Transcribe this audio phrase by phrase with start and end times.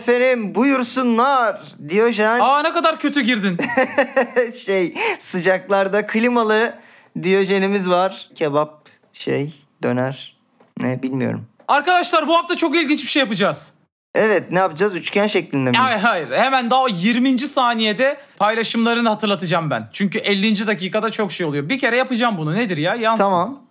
[0.00, 1.60] efendim buyursunlar.
[1.88, 3.58] Diyojen Aa ne kadar kötü girdin.
[4.64, 6.74] şey sıcaklarda klimalı
[7.22, 8.28] Diyojenimiz var.
[8.34, 10.36] Kebap şey döner
[10.78, 11.46] ne bilmiyorum.
[11.68, 13.72] Arkadaşlar bu hafta çok ilginç bir şey yapacağız.
[14.14, 14.94] Evet ne yapacağız?
[14.94, 15.76] Üçgen şeklinde mi?
[15.76, 17.38] Hayır hayır hemen daha 20.
[17.38, 19.88] saniyede paylaşımlarını hatırlatacağım ben.
[19.92, 20.66] Çünkü 50.
[20.66, 21.68] dakikada çok şey oluyor.
[21.68, 23.24] Bir kere yapacağım bunu nedir ya yansın.
[23.24, 23.69] Tamam.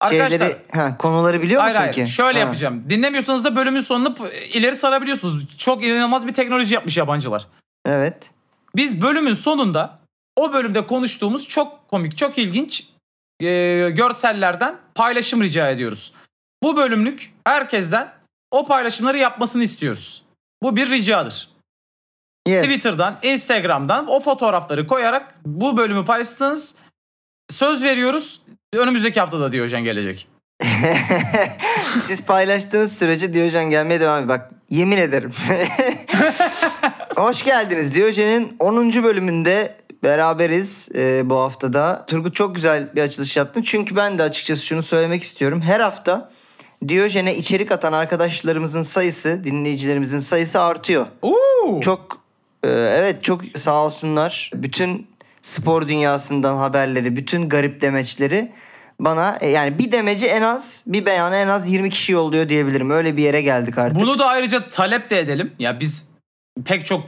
[0.00, 2.12] Arkadaşlar Şeyleri, ha, konuları biliyor hayır musun hayır ki?
[2.12, 2.44] şöyle Ha.
[2.44, 2.84] yapacağım.
[2.90, 4.14] Dinlemiyorsanız da bölümün sonunu
[4.52, 5.56] ileri sarabiliyorsunuz.
[5.56, 7.46] Çok inanılmaz bir teknoloji yapmış yabancılar.
[7.86, 8.30] Evet.
[8.76, 9.98] Biz bölümün sonunda
[10.36, 12.86] o bölümde konuştuğumuz çok komik, çok ilginç
[13.40, 13.46] e,
[13.90, 16.12] görsellerden paylaşım rica ediyoruz.
[16.62, 18.12] Bu bölümlük herkesten
[18.50, 20.22] o paylaşımları yapmasını istiyoruz.
[20.62, 21.48] Bu bir ricadır.
[22.46, 22.62] Yes.
[22.62, 26.74] Twitter'dan, Instagram'dan o fotoğrafları koyarak bu bölümü paylaştınız.
[27.50, 28.40] Söz veriyoruz.
[28.74, 30.28] Önümüzdeki haftada Diyojen gelecek.
[32.06, 34.38] Siz paylaştığınız sürece Diyojen gelmeye devam ediyor.
[34.38, 35.30] Bak yemin ederim.
[37.16, 37.94] Hoş geldiniz.
[37.94, 38.92] Diyojen'in 10.
[39.02, 42.04] bölümünde beraberiz e, bu haftada.
[42.06, 43.62] Turgut çok güzel bir açılış yaptın.
[43.62, 45.60] Çünkü ben de açıkçası şunu söylemek istiyorum.
[45.60, 46.30] Her hafta
[46.88, 51.06] Diyojen'e içerik atan arkadaşlarımızın sayısı, dinleyicilerimizin sayısı artıyor.
[51.22, 51.80] Oo.
[51.80, 52.20] Çok
[52.64, 54.50] e, evet çok sağ olsunlar.
[54.54, 55.06] Bütün
[55.42, 58.52] spor dünyasından haberleri, bütün garip demeçleri
[59.00, 62.90] bana e, yani bir demeci en az bir beyanı en az 20 kişi yolluyor diyebilirim.
[62.90, 64.00] Öyle bir yere geldik artık.
[64.00, 65.52] Bunu da ayrıca talep de edelim.
[65.58, 66.06] Ya biz
[66.64, 67.02] pek çok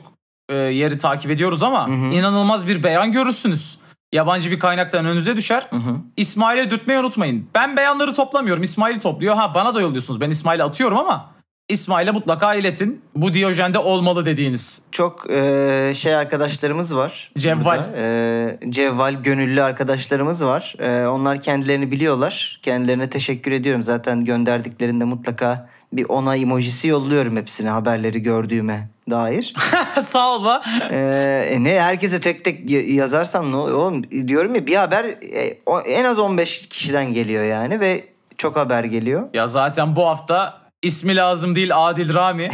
[0.49, 2.15] e, yeri takip ediyoruz ama Hı hı.
[2.15, 3.79] inanılmaz bir beyan görürsünüz.
[4.13, 5.67] Yabancı bir kaynaktan önünüze düşer.
[5.71, 5.97] Hı hı.
[6.17, 7.49] İsmail'e dürtmeyi unutmayın.
[7.55, 8.63] Ben beyanları toplamıyorum.
[8.63, 9.35] İsmail topluyor.
[9.35, 10.21] Ha bana da yolluyorsunuz.
[10.21, 11.31] Ben İsmail'e atıyorum ama
[11.73, 13.03] İsmail'e mutlaka iletin.
[13.17, 14.81] Bu Diyojen'de olmalı dediğiniz.
[14.93, 17.33] Çok e, şey arkadaşlarımız var.
[17.39, 17.65] Cevval.
[17.65, 17.93] burada.
[17.97, 20.75] E, cevval, gönüllü arkadaşlarımız var.
[20.79, 22.61] E, onlar kendilerini biliyorlar.
[22.63, 23.83] Kendilerine teşekkür ediyorum.
[23.83, 29.55] Zaten gönderdiklerinde mutlaka bir onay emojisi yolluyorum hepsine haberleri gördüğüme dair.
[30.09, 30.63] Sağ ol la.
[30.91, 33.73] Ee, ne herkese tek tek yazarsam ne olur?
[33.73, 38.05] Oğlum diyorum ya bir haber e, en az 15 kişiden geliyor yani ve
[38.39, 39.29] çok haber geliyor.
[39.35, 42.49] Ya zaten bu hafta ismi lazım değil Adil Rami.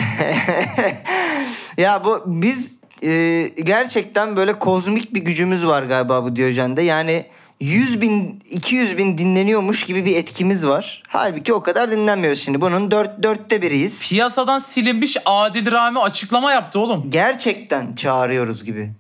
[1.79, 6.83] ya bu biz e, gerçekten böyle kozmik bir gücümüz var galiba bu Diyojen'de.
[6.83, 7.27] Yani
[7.61, 11.03] 100 bin 200 bin dinleniyormuş gibi bir etkimiz var.
[11.09, 12.61] Halbuki o kadar dinlenmiyoruz şimdi.
[12.61, 14.01] Bunun dört, dörtte biriyiz.
[14.09, 17.11] Piyasadan silinmiş Adil Rami açıklama yaptı oğlum.
[17.11, 18.91] Gerçekten çağırıyoruz gibi.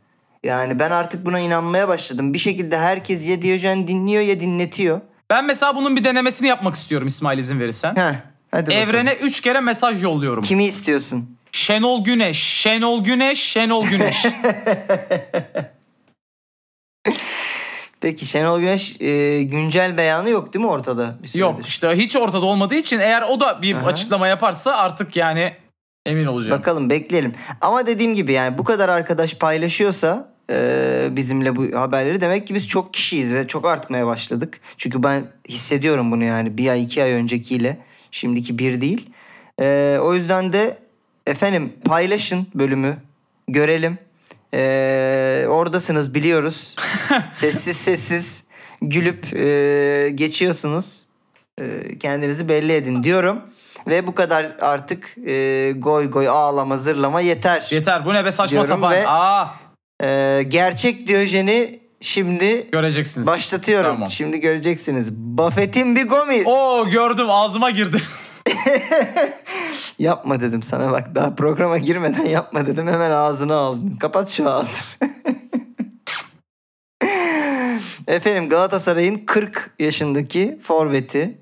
[0.45, 2.35] Yani ben artık buna inanmaya başladım.
[2.35, 5.01] Bir şekilde herkes ya Diyojen dinliyor ya dinletiyor.
[5.31, 7.97] Ben mesela bunun bir denemesini yapmak istiyorum İsmail izin verirsen.
[7.97, 8.15] Heh,
[8.51, 8.89] hadi bakalım.
[8.89, 10.43] Evrene 3 kere mesaj yolluyorum.
[10.43, 11.37] Kimi istiyorsun?
[11.53, 14.27] Şenol Güneş, Şenol Güneş, Şenol Güneş.
[18.01, 21.17] Peki Şenol Güneş e, güncel beyanı yok değil mi ortada?
[21.23, 21.41] Bir süredir?
[21.41, 23.87] Yok işte hiç ortada olmadığı için eğer o da bir Aha.
[23.87, 25.53] açıklama yaparsa artık yani
[26.07, 26.59] emin olacağım.
[26.59, 27.35] Bakalım bekleyelim.
[27.61, 32.69] Ama dediğim gibi yani bu kadar arkadaş paylaşıyorsa e, bizimle bu haberleri demek ki biz
[32.69, 34.61] çok kişiyiz ve çok artmaya başladık.
[34.77, 37.79] Çünkü ben hissediyorum bunu yani bir ay iki ay öncekiyle
[38.11, 39.11] şimdiki bir değil.
[39.61, 40.79] E, o yüzden de
[41.27, 42.97] efendim paylaşın bölümü
[43.49, 43.99] görelim.
[44.55, 46.77] E, oradasınız biliyoruz.
[47.33, 48.43] sessiz sessiz
[48.83, 51.07] gülüp e, geçiyorsunuz.
[51.61, 53.41] E, kendinizi belli edin diyorum.
[53.87, 57.69] Ve bu kadar artık e, goy goy ağlama zırlama yeter.
[57.71, 58.93] Yeter bu ne be saçma Diyorum sapan.
[58.93, 59.47] ve- Aa
[60.03, 63.27] E, gerçek Diyojen'i şimdi göreceksiniz.
[63.27, 63.91] başlatıyorum.
[63.91, 64.11] Tamam.
[64.11, 65.13] Şimdi göreceksiniz.
[65.13, 66.47] Buffett'in bir gomis.
[66.47, 67.97] Oo gördüm ağzıma girdi.
[69.99, 73.91] Yapma dedim sana bak daha programa girmeden yapma dedim hemen ağzını aldın.
[73.91, 74.73] Kapat şu ağzını.
[78.07, 81.39] Efendim Galatasaray'ın 40 yaşındaki forveti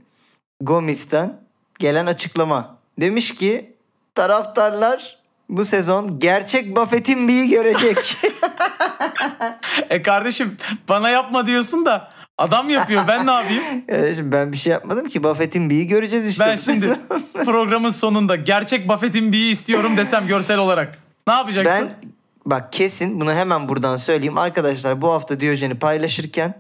[0.61, 1.41] Gomis'ten
[1.79, 2.77] gelen açıklama.
[3.01, 3.75] Demiş ki
[4.15, 5.19] taraftarlar
[5.49, 7.99] bu sezon gerçek Buffett'in bir görecek.
[9.91, 10.57] e kardeşim
[10.89, 13.63] bana yapma diyorsun da adam yapıyor ben ne yapayım?
[13.87, 16.45] Kardeşim ben bir şey yapmadım ki Buffett'in bir göreceğiz işte.
[16.45, 16.97] Ben şimdi
[17.45, 20.99] programın sonunda gerçek Buffett'in bir istiyorum desem görsel olarak.
[21.27, 21.89] Ne yapacaksın?
[21.89, 22.11] Ben
[22.47, 24.39] bak kesin bunu hemen buradan söyleyeyim.
[24.39, 26.55] Arkadaşlar bu hafta Diyojen'i paylaşırken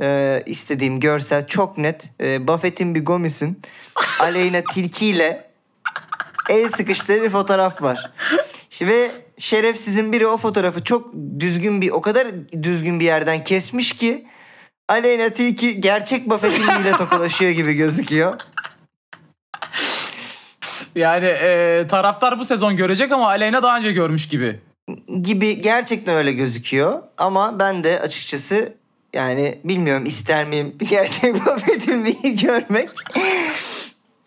[0.00, 2.10] e, istediğim görsel çok net.
[2.20, 3.62] E, Buffett'in bir Gomis'in
[4.20, 5.49] Aleyna Tilki ile
[6.48, 8.10] el sıkıştığı bir fotoğraf var.
[8.82, 12.26] Ve şerefsizin biri o fotoğrafı çok düzgün bir o kadar
[12.62, 14.26] düzgün bir yerden kesmiş ki
[14.88, 18.40] Aleyna Tilki gerçek Buffett'in ile tokalaşıyor gibi gözüküyor.
[20.94, 24.60] Yani e, taraftar bu sezon görecek ama Aleyna daha önce görmüş gibi.
[25.22, 27.02] gibi gerçekten öyle gözüküyor.
[27.18, 28.74] Ama ben de açıkçası
[29.14, 32.90] yani bilmiyorum ister miyim gerçek Buffett'in görmek.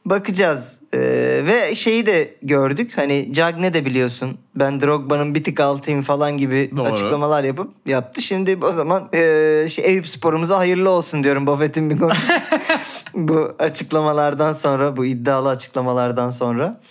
[0.06, 0.80] Bakacağız.
[0.94, 2.92] Ee, ve şeyi de gördük.
[2.96, 4.38] Hani Cagne de biliyorsun.
[4.56, 6.88] Ben Drogba'nın bir tık altıyım falan gibi Doğru.
[6.88, 8.22] açıklamalar yapıp yaptı.
[8.22, 12.34] Şimdi o zaman e, şey, Eyüp sporumuza hayırlı olsun diyorum Buffett'in bir konusu.
[13.14, 16.82] bu açıklamalardan sonra, bu iddialı açıklamalardan sonra.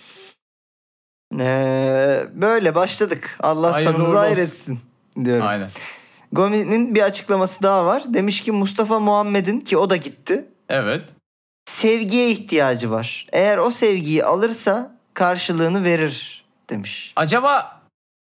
[1.39, 3.37] Ee, böyle başladık.
[3.39, 4.79] Allah Hayırlı sonumuzu hayretsin
[5.23, 5.47] diyorum.
[5.47, 5.69] Aynen.
[6.31, 8.03] Gomi'nin bir açıklaması daha var.
[8.13, 10.45] Demiş ki Mustafa Muhammed'in ki o da gitti.
[10.69, 11.09] Evet.
[11.65, 13.27] Sevgiye ihtiyacı var.
[13.33, 17.13] Eğer o sevgiyi alırsa karşılığını verir demiş.
[17.15, 17.81] Acaba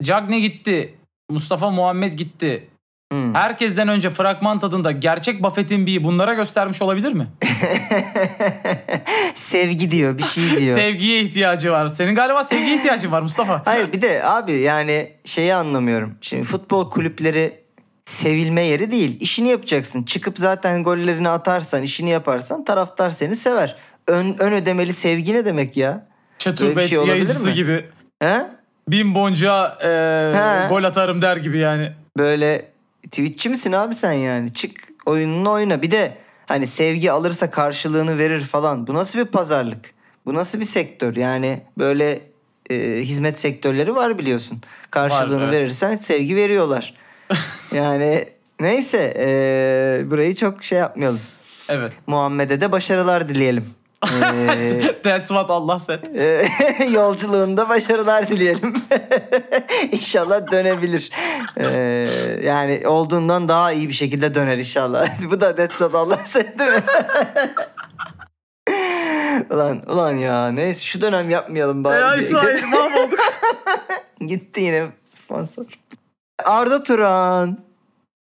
[0.03, 0.95] Cagne gitti.
[1.31, 2.69] Mustafa Muhammed gitti.
[3.13, 3.35] Hmm.
[3.35, 7.27] Herkesten önce fragman tadında gerçek Buffett'in bir bunlara göstermiş olabilir mi?
[9.35, 10.77] Sevgi diyor, bir şey diyor.
[10.79, 11.87] Sevgiye ihtiyacı var.
[11.87, 13.63] Senin galiba sevgiye ihtiyacın var Mustafa.
[13.65, 16.15] Hayır bir de abi yani şeyi anlamıyorum.
[16.21, 17.62] Şimdi futbol kulüpleri
[18.05, 19.17] sevilme yeri değil.
[19.21, 20.03] İşini yapacaksın.
[20.03, 23.77] Çıkıp zaten gollerini atarsan, işini yaparsan taraftar seni sever.
[24.09, 26.07] Ön, ön ödemeli sevgi ne demek ya?
[26.39, 27.55] Çaturbet şey yayıncısı mi?
[27.55, 27.85] gibi.
[28.23, 28.47] He?
[28.89, 29.89] Bin boncuğa e,
[30.37, 30.69] He.
[30.69, 31.93] gol atarım der gibi yani.
[32.19, 32.69] Böyle
[33.03, 34.53] Twitch'çi misin abi sen yani?
[34.53, 34.71] Çık
[35.07, 35.83] oyununu oyna.
[35.83, 36.17] Bir de
[36.47, 38.87] hani sevgi alırsa karşılığını verir falan.
[38.87, 39.95] Bu nasıl bir pazarlık?
[40.27, 41.17] Bu nasıl bir sektör?
[41.17, 42.21] Yani böyle
[42.71, 44.61] e, hizmet sektörleri var biliyorsun.
[44.91, 45.55] Karşılığını Var, evet.
[45.55, 46.95] verirsen sevgi veriyorlar.
[47.73, 48.25] yani
[48.61, 51.21] neyse e, burayı çok şey yapmayalım.
[51.69, 51.93] Evet.
[52.07, 53.67] Muhammed'e de başarılar dileyelim.
[55.03, 56.05] That's what Allah said.
[56.93, 58.75] yolculuğunda başarılar dileyelim.
[59.93, 61.11] inşallah dönebilir.
[61.57, 61.67] E,
[62.45, 65.09] yani olduğundan daha iyi bir şekilde döner inşallah.
[65.31, 66.83] Bu da that's what Allah said değil mi?
[69.51, 72.01] ulan, ulan ya neyse şu dönem yapmayalım bari.
[72.01, 73.19] Ya İsmail mahvolduk.
[74.21, 75.67] Gitti yine sponsor.
[76.45, 77.59] Arda Turan.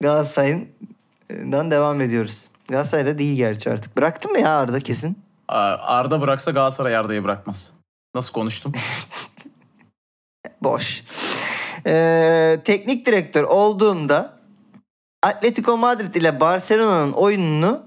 [0.02, 2.50] Galatasaray'dan devam ediyoruz.
[2.69, 3.98] Galatasaray'da değil gerçi artık.
[3.98, 5.18] Bıraktı mı ya Arda kesin?
[5.48, 7.72] Arda bıraksa Galatasaray Arda'yı bırakmaz.
[8.16, 8.72] Nasıl konuştum?
[10.62, 11.04] Boş.
[11.86, 14.38] Ee, teknik direktör olduğumda
[15.24, 17.84] Atletico Madrid ile Barcelona'nın oyununu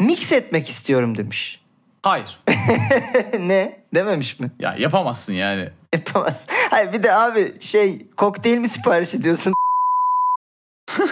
[0.00, 1.64] mix etmek istiyorum demiş.
[2.02, 2.40] Hayır.
[3.40, 3.85] ne?
[3.94, 4.50] Dememiş mi?
[4.58, 5.68] Ya yapamazsın yani.
[5.94, 6.46] Yapamaz.
[6.70, 9.54] Hayır bir de abi şey kokteyl mi sipariş ediyorsun?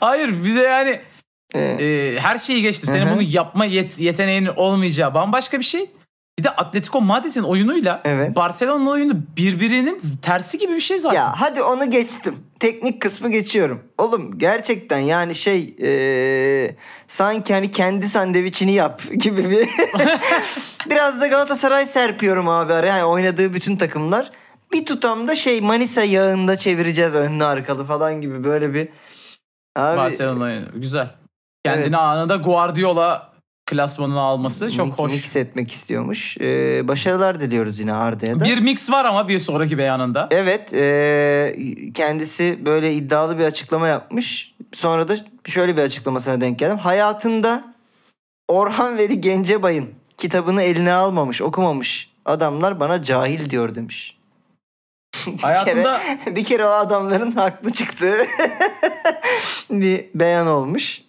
[0.00, 1.00] Hayır bir de yani
[1.54, 2.88] Ee, e, her şeyi geçtim.
[2.90, 5.90] Senin Hı bunu yapma yet- yeteneğinin olmayacağı bambaşka bir şey.
[6.38, 8.36] Bir de Atletico Madrid'in oyunuyla Evet.
[8.36, 11.16] Barcelona'nın oyunu birbirinin tersi gibi bir şey zaten.
[11.16, 12.36] Ya hadi onu geçtim.
[12.60, 13.82] Teknik kısmı geçiyorum.
[13.98, 16.76] Oğlum gerçekten yani şey eee,
[17.08, 19.68] sanki hani kendi sandviçini yap gibi bir
[20.90, 22.88] biraz da Galatasaray serpiyorum abi araya.
[22.88, 24.30] Yani oynadığı bütün takımlar.
[24.72, 28.88] Bir tutamda şey Manisa yağında çevireceğiz önlü arkalı falan gibi böyle bir
[29.76, 30.60] abi Barcelona.
[30.74, 31.08] Güzel.
[31.64, 31.94] Kendini Evet.
[31.98, 33.34] anında Guardiola
[33.66, 35.12] klasmanına alması çok mix, hoş.
[35.12, 36.36] mix etmek istiyormuş.
[36.36, 38.44] Eee, başarılar diliyoruz yine Arda'ya da.
[38.44, 40.28] Bir mix var ama bir sonraki beyanında.
[40.30, 44.54] Evet, eee, kendisi böyle iddialı bir açıklama yapmış.
[44.72, 45.14] Sonra da
[45.46, 46.78] şöyle bir açıklamasına denk geldim.
[46.78, 47.74] Hayatında
[48.48, 54.18] Orhan Veli Gencebay'ın kitabını eline almamış, okumamış adamlar bana cahil diyor demiş.
[55.40, 58.16] Hayatında Bir kere o adamların haklı çıktığı
[59.70, 61.02] bir beyan olmuş.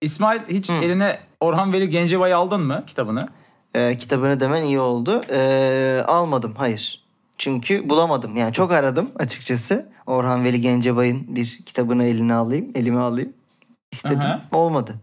[0.00, 0.72] İsmail hiç Hı.
[0.72, 3.28] eline Orhan Veli Gencebay'ı aldın mı kitabını?
[3.74, 5.20] Eee, kitabını demen iyi oldu.
[5.30, 7.02] Eee, almadım, hayır.
[7.38, 8.36] Çünkü bulamadım.
[8.36, 9.88] Yani çok aradım açıkçası.
[10.06, 13.32] Orhan Veli Gencebay'ın bir kitabını eline alayım, elime alayım.
[13.92, 14.18] İstedim.
[14.20, 14.42] Aha.
[14.52, 14.94] Olmadı.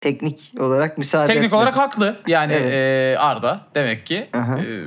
[0.00, 1.54] Teknik olarak müsaade Teknik etmedi.
[1.56, 2.20] olarak haklı.
[2.26, 2.72] Yani Evet.
[3.16, 4.28] e, Arda demek ki.
[4.32, 4.58] Aha.
[4.58, 4.84] E,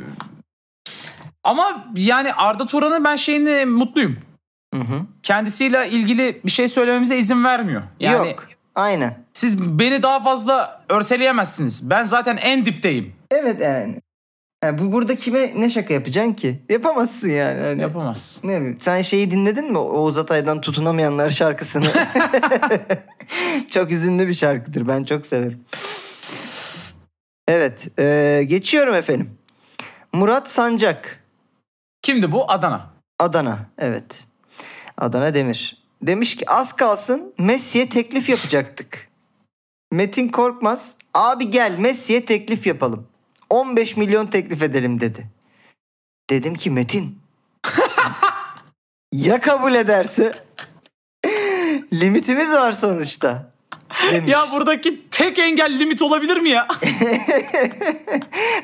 [1.44, 4.18] ama yani Arda Turan'ın ben şeyini mutluyum.
[4.74, 5.01] Hı hı.
[5.24, 7.82] Kendisiyle ilgili bir şey söylememize izin vermiyor.
[8.00, 8.48] Yani Yok.
[8.75, 9.18] Aynen.
[9.34, 11.89] siz beni daha fazla örseleyemezsiniz.
[11.89, 13.13] Ben zaten en dipteyim.
[13.32, 14.01] Evet yani.
[14.63, 16.60] Yani bu burada kime ne şaka yapacaksın ki?
[16.70, 17.62] Yapamazsın yani.
[17.62, 18.39] Hani, Yapamaz.
[18.44, 18.80] ne bileyim.
[18.80, 19.77] Sen şeyi dinledin mi?
[19.77, 21.91] Oğuz Atay'dan Tutunamayanlar şarkısını.
[23.70, 24.88] çok hüzünlü bir şarkıdır.
[24.88, 25.65] Ben çok severim.
[27.48, 28.00] Evet.
[28.00, 29.38] e, geçiyorum efendim.
[30.13, 31.24] Murat Sancak.
[32.01, 32.51] Kimdi bu?
[32.51, 32.89] Adana.
[33.20, 33.60] Adana.
[33.77, 34.24] Evet.
[34.98, 35.84] Adana Demir.
[36.01, 39.08] Demiş ki az kalsın Messi'ye teklif yapacaktık.
[39.91, 43.11] Metin Korkmaz abi gel Messi'ye teklif yapalım.
[43.51, 45.27] 15 milyon teklif edelim dedi.
[46.29, 47.20] Dedim ki Metin
[49.13, 50.34] ya kabul ederse
[51.93, 53.51] limitimiz var sonuçta.
[54.12, 54.31] Demiş.
[54.31, 56.67] Ya buradaki tek engel limit olabilir mi ya?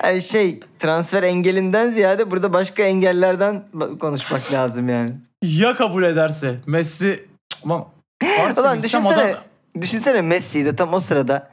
[0.03, 3.63] Yani şey transfer engelinden ziyade burada başka engellerden
[4.00, 5.12] konuşmak lazım yani.
[5.44, 6.60] ya kabul ederse.
[6.65, 7.27] Messi...
[7.63, 9.44] Ulan, düşünsene, adam-
[9.82, 11.51] düşünsene Messi'yi de tam o sırada.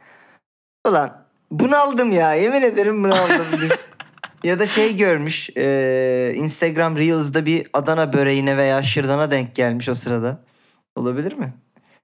[0.89, 1.24] Ulan
[1.61, 2.35] Bunaldım ya.
[2.35, 3.47] Yemin ederim bunaldım.
[4.45, 5.51] ya da şey görmüş.
[5.57, 10.41] e, Instagram Reels'da bir Adana böreğine veya şırdana denk gelmiş o sırada.
[10.97, 11.53] Olabilir mi?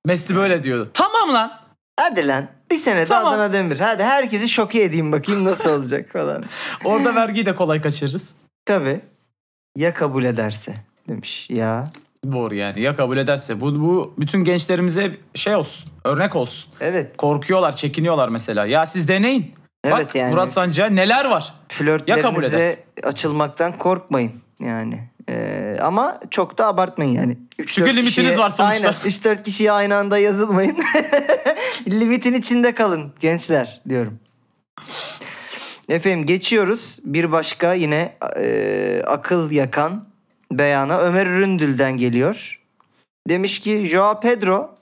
[0.04, 0.90] Messi böyle diyordu.
[0.94, 1.52] Tamam lan.
[2.00, 2.46] Hadi lan.
[2.70, 3.32] Bir sene Tamam.
[3.34, 3.80] Adana Demir.
[3.80, 6.44] Hadi herkesi şoke edeyim bakayım nasıl olacak falan.
[6.84, 8.34] Orada vergiyi de kolay kaçırırız.
[8.64, 9.00] Tabii.
[9.76, 10.74] Ya kabul ederse
[11.08, 11.46] demiş.
[11.50, 11.90] Ya.
[12.32, 13.60] Doğru yani ya kabul ederse.
[13.60, 15.90] Bu, bu bütün gençlerimize şey olsun.
[16.04, 16.70] Örnek olsun.
[16.80, 17.16] Evet.
[17.16, 18.66] Korkuyorlar, çekiniyorlar mesela.
[18.66, 19.54] Ya siz deneyin.
[19.84, 20.30] Evet Bak yani.
[20.30, 21.54] Murat Sancı'ya neler var?
[22.06, 25.10] Ya kabul Flörtlerinize açılmaktan korkmayın yani.
[25.28, 27.38] Ee, ama çok da abartmayın yani.
[27.66, 28.88] Çünkü limitiniz kişiye- var sonuçta.
[28.88, 28.94] Aynen.
[29.04, 30.76] 3-4 kişiye aynı anda yazılmayın.
[31.90, 34.18] Limitin içinde kalın gençler diyorum.
[35.88, 36.98] Efendim geçiyoruz.
[37.04, 40.09] Bir başka yine e, akıl yakan
[40.52, 42.60] beyana Ömer Üründül'den geliyor.
[43.28, 44.76] Demiş ki Joao Pedro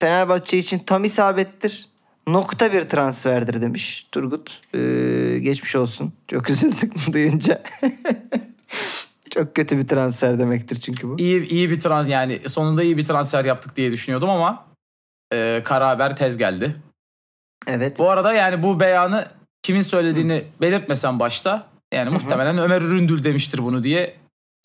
[0.00, 1.88] Fenerbahçe için tam isabettir.
[2.26, 4.60] Nokta bir transferdir demiş Turgut.
[4.74, 6.12] Ee, geçmiş olsun.
[6.28, 7.62] Çok üzüldük bunu duyunca.
[9.30, 11.16] Çok kötü bir transfer demektir çünkü bu.
[11.18, 14.66] İyi, iyi bir trans yani sonunda iyi bir transfer yaptık diye düşünüyordum ama
[15.32, 16.76] e, kara haber tez geldi.
[17.66, 17.98] Evet.
[17.98, 19.28] Bu arada yani bu beyanı
[19.62, 24.14] kimin söylediğini belirtmesem başta yani muhtemelen Ömer Üründül demiştir bunu diye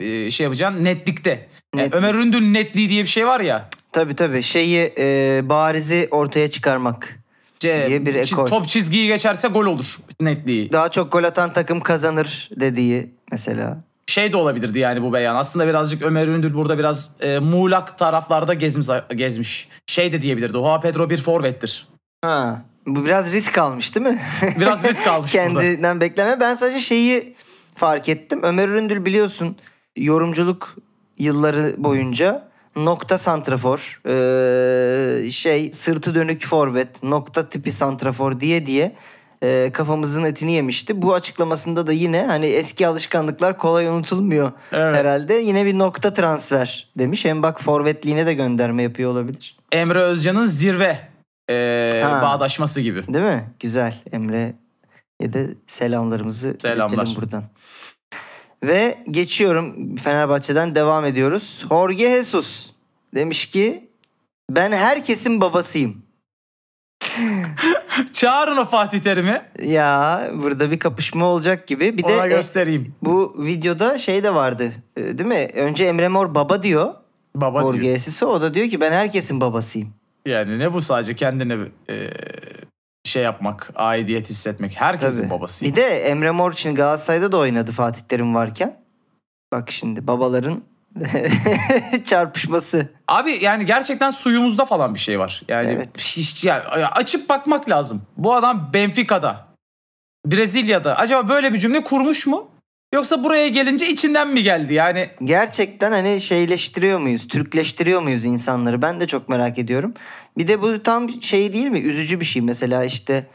[0.00, 1.30] e, şey yapacaksın netlikte.
[1.30, 1.94] Yani Netlik.
[1.94, 3.68] Ömer Üründül netliği diye bir şey var ya.
[3.92, 4.42] Tabii tabii.
[4.42, 7.18] Şeyi e, barizi ortaya çıkarmak.
[7.60, 8.46] Ce- Diye bir ekol.
[8.46, 10.72] Top çizgiyi geçerse gol olur netliği.
[10.72, 13.78] Daha çok gol atan takım kazanır dediği mesela.
[14.06, 15.36] Şey de olabilirdi yani bu beyan.
[15.36, 19.68] Aslında birazcık Ömer Üründül burada biraz e, muğlak taraflarda gezmiş, gezmiş.
[19.86, 20.52] Şey de diyebilirdi.
[20.52, 21.88] Joao Pedro bir forvettir.
[22.24, 22.62] Ha.
[22.86, 24.18] Bu biraz risk almış değil mi?
[24.60, 25.48] Biraz risk almış burada.
[25.60, 26.40] Kendinden bekleme.
[26.40, 27.34] Ben sadece şeyi
[27.74, 28.40] fark ettim.
[28.42, 29.56] Ömer Üründül biliyorsun
[29.96, 30.76] yorumculuk
[31.18, 38.94] yılları boyunca nokta santrafor, eee, şey sırtı dönük forvet, nokta tipi santrafor diye diye
[39.42, 41.02] eee, kafamızın etini yemişti.
[41.02, 44.96] Bu açıklamasında da yine hani eski alışkanlıklar kolay unutulmuyor Evet.
[44.96, 45.34] herhalde.
[45.34, 47.24] Yine bir nokta transfer demiş.
[47.24, 49.56] Hem bak forvetliğine de gönderme yapıyor olabilir.
[49.72, 50.98] Emre Özcan'ın zirve
[51.50, 52.22] e, Ha.
[52.22, 53.14] bağdaşması gibi.
[53.14, 53.44] Değil mi?
[53.60, 53.94] Güzel.
[54.12, 57.08] Emre'ye de selamlarımızı Selamlar.
[57.16, 57.44] buradan.
[58.66, 59.96] Ve geçiyorum.
[59.96, 61.64] Fenerbahçe'den devam ediyoruz.
[61.68, 62.70] Jorge Jesus
[63.14, 63.88] demiş ki
[64.50, 66.02] ben herkesin babasıyım.
[68.12, 69.42] Çağırın o Fatih Terim'i.
[69.62, 71.98] Ya burada bir kapışma olacak gibi.
[71.98, 72.94] Bir de Ona e, göstereyim.
[73.02, 74.72] bu videoda şey de vardı.
[74.96, 75.48] e, Değil mi?
[75.54, 76.94] Önce Emre Mor baba diyor.
[77.34, 77.92] Baba Jorge diyor.
[77.92, 78.26] Jesus'a.
[78.26, 79.88] O da diyor ki ben herkesin babasıyım.
[80.26, 81.56] Yani ne bu sadece kendine
[81.90, 81.94] e,
[83.04, 84.80] şey yapmak, aidiyet hissetmek.
[84.80, 85.30] Herkesin Tabii.
[85.30, 85.64] babası.
[85.64, 88.80] Bir de Emre Mor için Galatasaray'da da oynadı Fatih Terim varken.
[89.52, 90.62] Bak şimdi babaların
[92.04, 92.88] çarpışması.
[93.08, 95.42] Abi yani gerçekten suyumuzda falan bir şey var.
[95.48, 95.98] Yani Evet.
[95.98, 98.02] hiç, yani açıp bakmak lazım.
[98.16, 99.46] Bu adam Benfica'da,
[100.26, 102.48] Brezilya'da acaba böyle bir cümle kurmuş mu?
[102.94, 104.74] Yoksa buraya gelince içinden mi geldi?
[104.74, 107.28] Yani Gerçekten hani şeyleştiriyor muyuz?
[107.28, 108.82] Türkleştiriyor muyuz insanları?
[108.82, 109.94] Ben de çok merak ediyorum.
[110.38, 111.78] Bir de bu tam şey değil mi?
[111.78, 112.42] Üzücü bir şey.
[112.42, 113.26] Mesela işte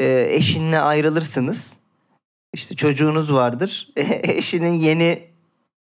[0.00, 1.72] e, eşinle ayrılırsınız.
[2.52, 3.88] İşte çocuğunuz vardır.
[4.22, 5.22] Eşinin yeni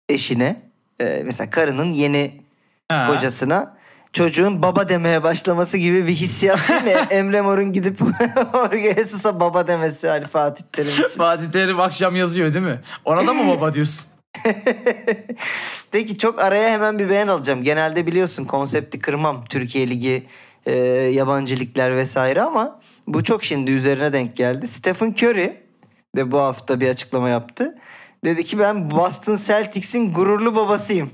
[0.09, 0.63] eşine
[1.01, 2.41] e, mesela karının yeni
[2.89, 3.07] ha.
[3.07, 3.77] kocasına
[4.12, 7.07] çocuğun baba demeye başlaması gibi bir hissiyat değil mi?
[7.11, 7.99] Emre Mor'un gidip
[8.52, 11.19] Jorge Jesus'a baba demesi hani Fatih Terim için.
[11.19, 12.81] Fatih Terim akşam yazıyor değil mi?
[13.05, 14.05] Ona da mı baba diyorsun?
[15.90, 17.62] Peki çok araya hemen bir beğen alacağım.
[17.62, 19.45] Genelde biliyorsun konsepti kırmam.
[19.45, 20.26] Türkiye Ligi,
[20.67, 20.75] e,
[21.12, 24.67] yabancı ligler vesaire ama bu çok şimdi üzerine denk geldi.
[24.67, 25.62] Stephen Curry
[26.17, 27.79] de bu hafta bir açıklama yaptı.
[28.25, 31.11] Dedi ki ben Boston Celtics'in gururlu babasıyım.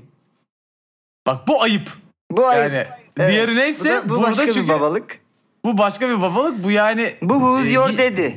[1.27, 2.06] Bak bu ayıp.
[2.31, 2.63] Bu ayıp.
[2.73, 2.83] Yani
[3.17, 3.31] Evet.
[3.31, 5.19] diğeri Bu, neyse da, bu burada başka çünkü bir babalık.
[5.65, 6.63] bu başka bir babalık.
[6.63, 8.27] Bu yani Bu who's e, your daddy?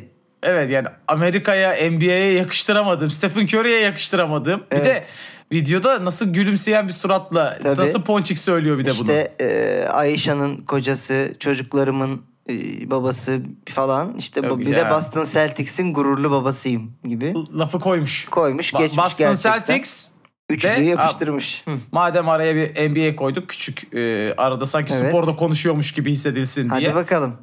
[0.42, 3.11] Evet yani Amerika'ya, NBA'ye yakıştıramadım.
[3.11, 4.62] Stephen Curry'e yakıştıramadım.
[4.73, 5.09] Bir de Evet.
[5.52, 7.80] videoda nasıl gülümseyen bir suratla, Tabii.
[7.80, 9.11] nasıl ponçik söylüyor bir de bunu.
[9.12, 14.14] İşte e, Ayşe'nin kocası, çocuklarımın e, babası falan.
[14.18, 14.90] İşte bu, Yok bir de ya.
[14.90, 18.25] Boston Celtics'in gururlu babasıyım gibi Lafı koymuş.
[18.25, 19.52] koymuş geçmiş Boston gerçekten.
[19.66, 20.09] Celtics
[20.50, 21.62] Üçlüyü yapıştırmış.
[21.69, 21.71] Hı.
[21.92, 25.09] madem araya bir NBA koyduk küçük e, arada sanki Evet.
[25.09, 26.95] sporda konuşuyormuş gibi hissedilsin Hadi diye.
[26.95, 27.37] bakalım.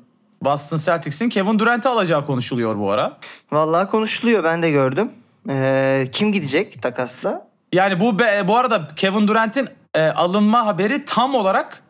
[0.43, 3.17] Boston Celtics'in Kevin Durant'i alacağı konuşuluyor bu ara.
[3.51, 5.11] Vallahi konuşuluyor ben de gördüm.
[5.49, 7.47] Ee, kim gidecek takasla?
[7.73, 11.83] Yani bu bu arada Kevin Durant'in e, alınma haberi tam olarak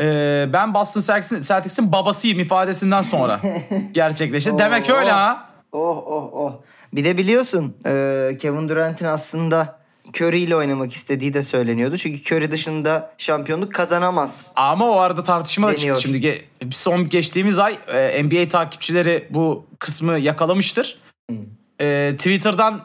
[0.00, 3.40] e, ben Boston Celtics'in, Celtics'in babasıyım ifadesinden sonra
[3.92, 4.58] gerçekleşti.
[4.58, 4.94] Demek Oo.
[4.96, 5.48] öyle ha.
[5.72, 6.52] Oh oh oh.
[6.92, 9.77] Bir de biliyorsun e, Kevin Durant'in aslında
[10.16, 11.96] Curry ile oynamak istediği de söyleniyordu.
[11.98, 14.52] Çünkü Curry dışında şampiyonluk kazanamaz.
[14.56, 15.96] Ama o arada tartışma da Deniyor.
[15.96, 16.08] çıktı.
[16.12, 20.98] Şimdi ge- son geçtiğimiz ay e, NBA takipçileri bu kısmı yakalamıştır.
[21.30, 21.38] Hmm.
[21.80, 22.84] E, Twitter'dan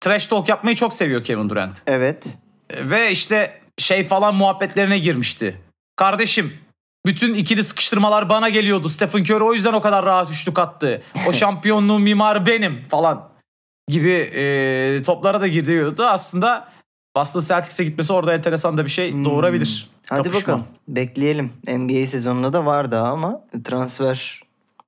[0.00, 1.82] trash talk yapmayı çok seviyor Kevin Durant.
[1.86, 2.26] Evet.
[2.70, 5.56] E, Ve işte şey falan muhabbetlerine girmişti.
[5.96, 6.52] Kardeşim
[7.06, 8.88] bütün ikili sıkıştırmalar bana geliyordu.
[8.88, 11.02] Stephen Curry o yüzden o kadar rahat üçlük attı.
[11.28, 13.29] O şampiyonluğun mimarı benim falan
[13.90, 16.04] gibi e, toplara da giriyordu.
[16.04, 16.68] Aslında
[17.16, 19.24] Boston Celtics'e gitmesi orada enteresan da bir şey Hmm.
[19.24, 19.90] doğurabilir.
[20.08, 20.40] Hadi Kapışma.
[20.40, 20.64] bakalım.
[20.88, 21.52] Bekleyelim.
[21.68, 24.40] NBA sezonunda da var daha ama transfer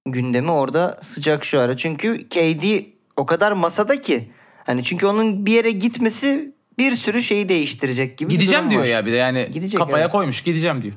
[0.06, 1.76] gündemi orada sıcak şu ara.
[1.76, 4.30] Çünkü KD o kadar masada ki.
[4.66, 8.86] Hani çünkü onun bir yere gitmesi bir sürü şeyi değiştirecek gibi Gideceğim diyor var.
[8.86, 10.12] ya bir de yani Gidecek, kafaya evet.
[10.12, 10.94] koymuş gideceğim diyor.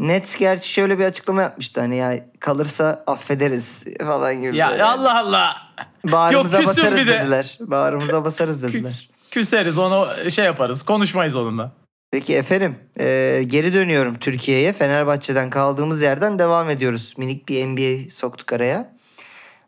[0.00, 3.68] Nets gerçi şöyle bir açıklama yapmıştı hani ya kalırsa affederiz
[4.00, 4.56] falan gibi.
[4.56, 4.84] Ya böyle.
[4.84, 5.56] Allah Allah.
[6.04, 7.20] Bağrımıza Yok, küsün basarız bir de.
[7.20, 7.58] dediler.
[7.60, 9.10] Bağrımıza basarız dediler.
[9.30, 11.72] Küseriz onu şey yaparız konuşmayız onunla.
[12.10, 14.72] Peki efendim e, geri dönüyorum Türkiye'ye.
[14.72, 17.14] Fenerbahçe'den kaldığımız yerden devam ediyoruz.
[17.16, 18.96] Minik bir NBA soktuk araya.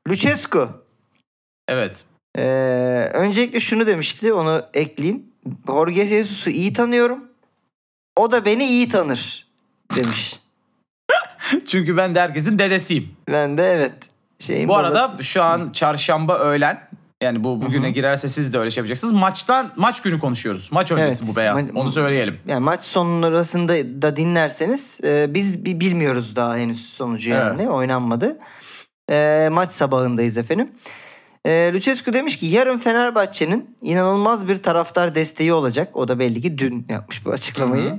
[0.08, 0.68] Lucescu.
[1.68, 2.04] Evet.
[2.38, 2.42] e,
[3.12, 5.22] öncelikle şunu demişti onu ekleyeyim.
[5.66, 7.24] Jorge Jesus'u iyi tanıyorum.
[8.16, 9.46] O da beni iyi tanır
[9.96, 10.40] demiş.
[11.66, 13.08] Çünkü ben de herkesin dedesiyim.
[13.28, 13.94] Ben de evet.
[14.40, 15.22] Şeyin Bu arada babası.
[15.24, 16.88] şu an çarşamba öğlen
[17.22, 17.92] yani bu bugüne Hı hı.
[17.92, 19.12] girerse siz de öyle şey yapacaksınız.
[19.12, 20.68] Maçtan maç günü konuşuyoruz.
[20.72, 21.32] Maç öncesi Evet.
[21.32, 21.60] bu beyan.
[21.60, 22.38] Ma- Onu söyleyelim.
[22.46, 27.40] yani maç sonrasında da dinlerseniz e, biz bi- bilmiyoruz daha henüz sonucu Evet.
[27.40, 28.38] yani oynanmadı.
[29.10, 30.70] E, maç sabahındayız efendim.
[31.46, 35.96] E, Lucescu demiş ki yarın Fenerbahçe'nin inanılmaz bir taraftar desteği olacak.
[35.96, 37.84] O da belli ki dün yapmış bu açıklamayı.
[37.90, 37.98] Hı hı.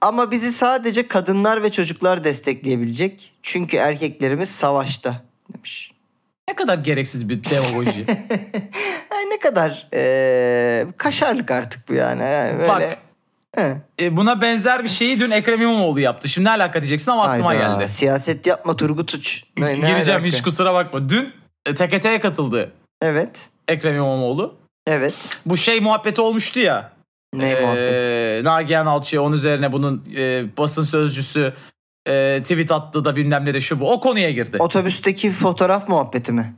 [0.00, 3.32] Ama bizi sadece kadınlar ve çocuklar destekleyebilecek.
[3.42, 5.22] Çünkü erkeklerimiz savaşta
[5.54, 5.92] demiş.
[6.48, 8.04] Ne kadar gereksiz bir demagoji.
[9.30, 12.22] Ne kadar e, kaşarlık artık bu yani.
[12.22, 12.98] Yani böyle- Bak
[13.56, 13.76] He.
[14.00, 16.28] e, buna benzer bir şeyi dün Ekrem İmamoğlu yaptı.
[16.28, 17.88] Şimdi ne alaka diyeceksin ama aklıma Hayda, geldi.
[17.88, 19.42] Siyaset yapma Turgut Uç.
[19.58, 20.36] Ne- ne Gireceğim alaka?
[20.36, 21.08] hiç kusura bakma.
[21.08, 21.32] Dün
[21.66, 23.48] e, TKT'ye katıldı Evet.
[23.68, 24.54] Ekrem İmamoğlu.
[24.86, 25.14] Evet.
[25.46, 26.92] Bu şey muhabbeti olmuştu ya.
[27.34, 28.44] Ne Ee, muhabbet?
[28.44, 31.52] Nagihan Alçı'ya onun üzerine bunun e, basın sözcüsü
[32.08, 33.92] e, tweet attı da bilmem ne de şu bu.
[33.92, 34.56] O konuya girdi.
[34.60, 36.54] Otobüsteki fotoğraf muhabbeti mi?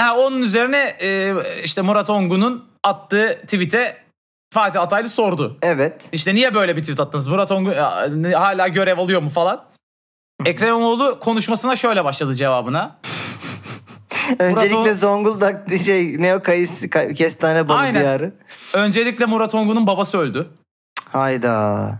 [0.00, 3.96] Ha, onun üzerine e, işte Murat Ongun'un attığı tweet'e
[4.54, 5.58] Fatih Ataylı sordu.
[5.62, 6.08] Evet.
[6.12, 7.26] İşte niye böyle bir tweet attınız?
[7.26, 7.74] Murat Ongun
[8.10, 9.64] ne- hala görev alıyor mu falan.
[10.44, 12.98] Ekrem İmamoğlu konuşmasına şöyle başladı cevabına.
[14.38, 18.00] Öncelikle o- Zonguldak şey ne o kayısı kay- kestane balı Aynen.
[18.02, 18.32] diyarı.
[18.72, 20.48] Öncelikle Murat Ongun'un babası öldü.
[21.12, 21.98] Hayda.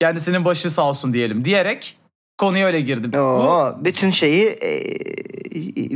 [0.00, 1.98] Kendisinin başı sağ olsun diyelim diyerek
[2.38, 3.12] konuya öyle girdi.
[3.12, 4.80] Bu- Oo, bütün şeyi e,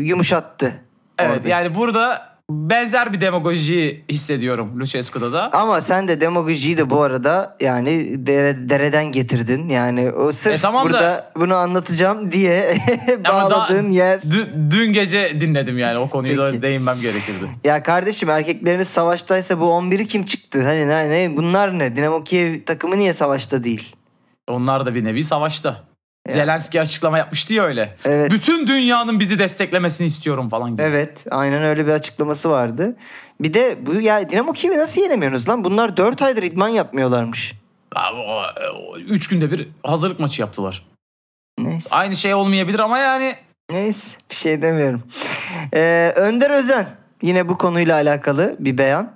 [0.01, 0.73] yumuşattı.
[1.19, 1.49] Evet Oradaki.
[1.49, 5.53] yani burada benzer bir demagoji hissediyorum Lucescu'da da.
[5.53, 9.69] Ama sen de demagojiyi de bu arada yani dere, dereden getirdin.
[9.69, 12.77] Yani o sırf E tamam da- burada bunu anlatacağım diye
[13.29, 14.23] bağladığın daha- yer.
[14.23, 16.63] Dün, dün gece dinledim yani o konuyu da Peki.
[16.63, 17.45] değinmem gerekirdi.
[17.65, 20.63] Ya kardeşim erkekleriniz savaştaysa bu 11'i kim çıktı?
[20.65, 21.97] Hani ne, ne bunlar ne?
[21.97, 23.97] Dinamo Kiev takımı niye savaşta değil?
[24.49, 25.85] Onlar da bir nevi savaşta.
[26.29, 26.35] Ya.
[26.35, 27.97] Zelenski açıklama yapmıştı ya öyle.
[28.05, 28.31] Evet.
[28.33, 30.83] Bütün dünyanın bizi desteklemesini istiyorum falan gibi.
[30.83, 32.97] Evet, aynen öyle bir açıklaması vardı.
[33.41, 35.65] Bir de bu ya Dinamo Kiev'i nasıl yenemiyorsunuz lan?
[35.65, 37.53] Bunlar 4 aydır idman yapmıyorlarmış.
[37.97, 38.43] Abi, o-
[38.93, 40.87] o- Üç günde bir hazırlık maçı yaptılar.
[41.59, 41.89] Neyse.
[41.91, 43.35] Aynı şey olmayabilir ama yani
[43.71, 45.03] Neyse bir şey demiyorum.
[45.75, 46.87] Ee, Önder Özen
[47.23, 49.13] yine bu konuyla alakalı bir beyan.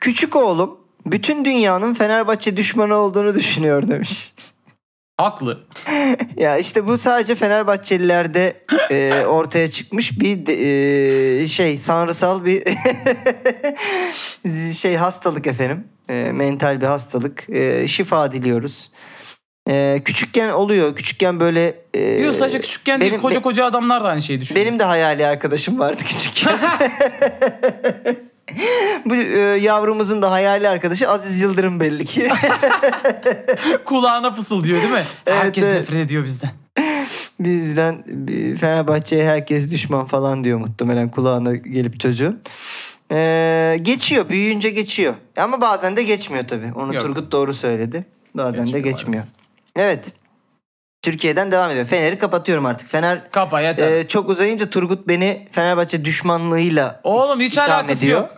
[0.00, 4.34] Küçük oğlum bütün dünyanın Fenerbahçe düşmanı olduğunu düşünüyor demiş.
[5.20, 5.58] Haklı.
[6.36, 8.52] ya işte bu sadece Fenerbahçelilerde
[8.90, 12.62] e, ortaya çıkmış bir de- e, şey sanrısal bir
[14.74, 15.84] şey hastalık efendim.
[16.08, 17.50] E, mental bir hastalık.
[17.50, 18.90] E, şifa diliyoruz.
[19.68, 20.96] E, küçükken oluyor.
[20.96, 24.40] Küçükken böyle e, Yok sadece küçükken değil benim- koca be- koca adamlar da aynı şeyi
[24.40, 24.66] düşünüyor.
[24.66, 26.58] benim de hayali arkadaşım vardı küçükken.
[29.04, 32.28] Bu e, yavrumuzun da hayali arkadaşı Aziz Yıldırım belli ki.
[33.84, 34.98] Kulağına fısıldıyor değil mi?
[35.26, 35.80] Evet, Herkes evet.
[35.80, 36.50] nefret ediyor bizden.
[37.40, 38.04] Bizden
[38.56, 42.40] Fenerbahçe'ye herkes düşman falan diyor muhtemelen kulağına gelip çocuğun.
[43.12, 44.28] Ee, geçiyor.
[44.28, 45.14] Büyüyünce geçiyor.
[45.36, 46.72] Ama bazen de geçmiyor tabii.
[46.76, 47.04] Onu Yok.
[47.04, 48.04] Turgut doğru söyledi.
[48.34, 49.24] Bazen Geçmiyor de geçmiyor.
[49.76, 50.12] Evet.
[51.02, 51.86] Türkiye'den devam ediyor.
[51.86, 52.88] Fener'i kapatıyorum artık.
[52.88, 53.92] Fener Kapa yeter.
[53.92, 58.20] e, çok uzayınca Turgut beni Fenerbahçe düşmanlığıyla Oğlum hiç alakası ediyor.
[58.20, 58.30] yok.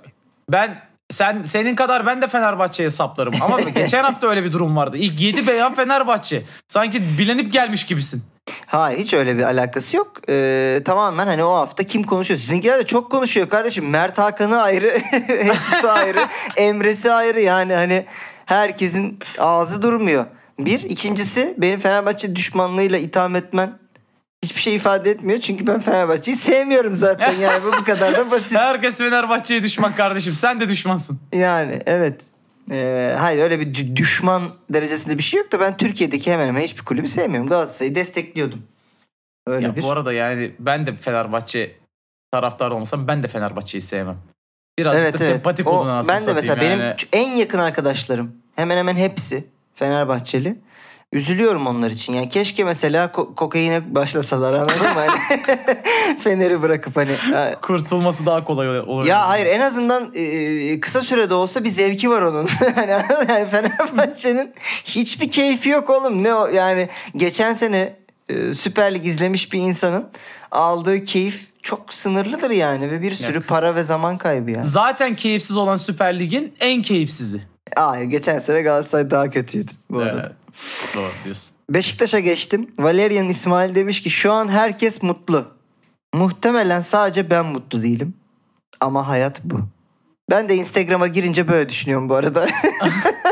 [0.51, 3.35] Ben sen senin kadar ben de Fenerbahçe'ye saplarım.
[3.41, 4.97] Ama geçen hafta öyle bir durum vardı.
[4.97, 6.43] İlk 7 beyan Fenerbahçe.
[6.69, 8.23] Sanki bilenip gelmiş gibisin.
[8.67, 10.13] Hayır hiç öyle bir alakası yok.
[10.29, 12.41] Ee, tamamen hani o hafta kim konuşuyor?
[12.41, 13.91] Sizinkiler de çok konuşuyor kardeşim.
[13.91, 16.19] Mert Hakan'ı ayrı, Jesus'u ayrı,
[16.57, 17.41] Emre'si ayrı.
[17.41, 18.07] Yani hani
[18.47, 20.27] herkesin ağzı durmuyor.
[20.59, 20.81] Bir.
[20.81, 23.79] ikincisi benim Fenerbahçe düşmanlığıyla itham etmen
[24.45, 25.41] hiçbir şey ifade etmiyor.
[25.41, 27.33] Çünkü ben Fenerbahçe'yi sevmiyorum zaten.
[27.37, 28.53] Yani bu bu kadar da basit.
[28.57, 30.35] Herkes Fenerbahçe'ye düşman kardeşim.
[30.35, 31.21] Sen de düşmansın.
[31.33, 32.25] Yani evet.
[32.71, 36.61] Ee, hayır öyle bir dü- düşman derecesinde bir şey yok da ben Türkiye'deki hemen hemen
[36.61, 37.49] hiçbir kulübü sevmiyorum.
[37.49, 38.63] Galatasaray'ı destekliyordum.
[39.47, 39.83] Öyle Ya bir.
[39.83, 41.77] bu arada yani ben de Fenerbahçe
[42.33, 44.17] taraftarı olmasam ben de Fenerbahçe'yi sevmem.
[44.79, 45.35] Birazcık evet da evet.
[45.35, 46.95] sempatik O- olun anasını ben de mesela benim yani.
[46.95, 50.57] ç- en yakın arkadaşlarım hemen hemen hepsi Fenerbahçeli.
[51.15, 52.13] Üzülüyorum onlar için.
[52.13, 54.87] Yani keşke mesela ko- kokaine başlasalar anladın mı?
[55.07, 55.11] Hani
[56.21, 57.13] Fener'i bırakıp hani.
[57.15, 59.07] ha- Kurtulması daha kolay ol- olur.
[59.07, 62.47] Ya hayır en azından e, kısa sürede olsa bir zevki var onun.
[62.75, 62.91] hani
[63.29, 66.23] yani Fenerbahçe'nin hiçbir keyfi yok oğlum.
[66.25, 67.97] Ne o yani geçen sene
[68.29, 70.05] e, Süper Lig izlemiş bir insanın
[70.51, 73.45] aldığı keyif çok sınırlıdır yani ve bir sürü Yok.
[73.49, 74.65] para ve zaman kaybı yani.
[74.65, 77.41] Zaten keyifsiz olan Süper Lig'in en keyifsizi.
[77.77, 80.33] Hayır geçen sene Galatasaray daha kötüydü bu arada.
[80.95, 81.55] Doğru diyorsun.
[81.71, 82.71] Beşiktaş'a geçtim.
[82.79, 85.47] Valerian İsmail demiş ki şu an herkes mutlu.
[86.15, 88.15] Muhtemelen sadece ben mutlu değilim.
[88.81, 89.61] Ama hayat bu.
[90.31, 92.49] Ben de Instagram'a girince böyle düşünüyorum bu arada.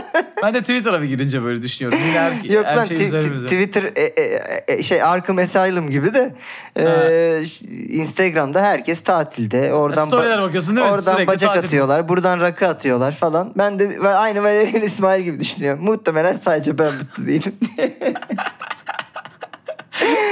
[0.47, 1.99] Ben de Twitter'a bir girince böyle düşünüyorum.
[2.15, 6.35] Her, Yok her lan şey Twitter e, e, e, şey Arkham Asylum gibi de
[6.77, 7.43] e,
[7.89, 9.73] Instagram'da herkes tatilde.
[9.73, 10.93] Oradan ba- Storylere bakıyorsun değil mi?
[10.93, 11.67] oradan Sürekli bacak tatil.
[11.67, 13.53] atıyorlar, buradan rakı atıyorlar falan.
[13.59, 15.85] Ben de aynı Valerian İsmail gibi düşünüyorum.
[15.85, 17.57] Muhtemelen sadece ben mutlu değilim.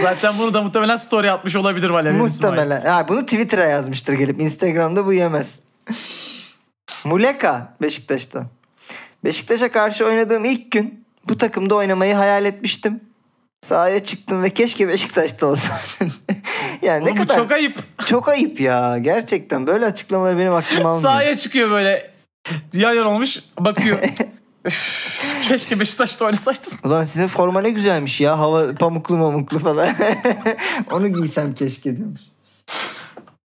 [0.02, 2.50] Zaten bunu da muhtemelen story atmış olabilir Valerian İsmail.
[2.52, 2.80] Muhtemelen.
[2.86, 4.40] Ha, bunu Twitter'a yazmıştır gelip.
[4.40, 5.60] Instagram'da bu yemez.
[7.04, 8.59] Muleka Beşiktaş'tan.
[9.24, 13.00] Beşiktaş'a karşı oynadığım ilk gün bu takımda oynamayı hayal etmiştim.
[13.68, 15.78] Sahaya çıktım ve keşke Beşiktaş'ta olsam.
[16.82, 18.06] yani Oğlum ne bu kadar çok ayıp.
[18.06, 18.98] çok ayıp ya.
[18.98, 21.02] Gerçekten böyle açıklamalar benim aklım almıyor.
[21.02, 22.10] Sahaya çıkıyor böyle.
[22.74, 23.38] Yan yan olmuş.
[23.58, 23.98] Bakıyor.
[25.42, 26.72] Keşke Beşiktaş'ta oynasaydım.
[26.84, 28.38] Ulan sizin forma ne güzelmiş ya.
[28.38, 29.88] Hava pamuklu mamuklu falan.
[30.90, 32.22] Onu giysem keşke demiş.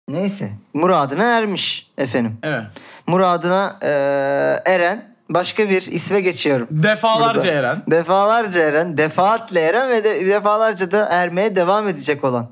[0.09, 0.51] Neyse.
[0.73, 2.37] Muradına ermiş efendim.
[2.43, 2.63] Evet.
[3.07, 3.89] muradına eee,
[4.73, 6.67] eren başka bir isme geçiyorum.
[6.71, 7.51] Defalarca Burada.
[7.51, 7.83] Eren.
[7.87, 12.49] Defalarca eren, defaatle eren ve de, defalarca da ermeye devam edecek olan.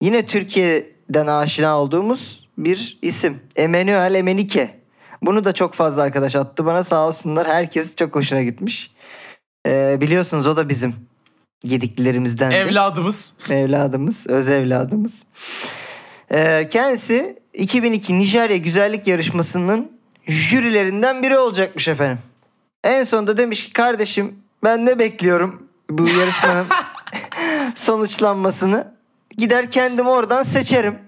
[0.00, 3.40] Yine Türkiye'den aşina olduğumuz bir isim.
[3.56, 4.78] Emanuel Emenike.
[5.22, 7.46] Bunu da çok fazla arkadaş attı bana sağ olsunlar.
[7.48, 8.90] Herkes çok hoşuna gitmiş.
[9.66, 10.94] Eee, biliyorsunuz o da bizim
[11.64, 12.50] yediklerimizden.
[12.50, 13.32] Evladımız.
[13.50, 15.22] Evladımız, öz evladımız.
[16.32, 19.97] Ee, kendisi 2002 Nijerya Güzellik Yarışması'nın
[20.28, 22.18] jürilerinden biri olacakmış efendim.
[22.84, 26.66] En sonunda demiş ki kardeşim ben ne bekliyorum bu yarışmanın
[27.74, 28.94] sonuçlanmasını.
[29.36, 30.98] Gider kendim oradan seçerim.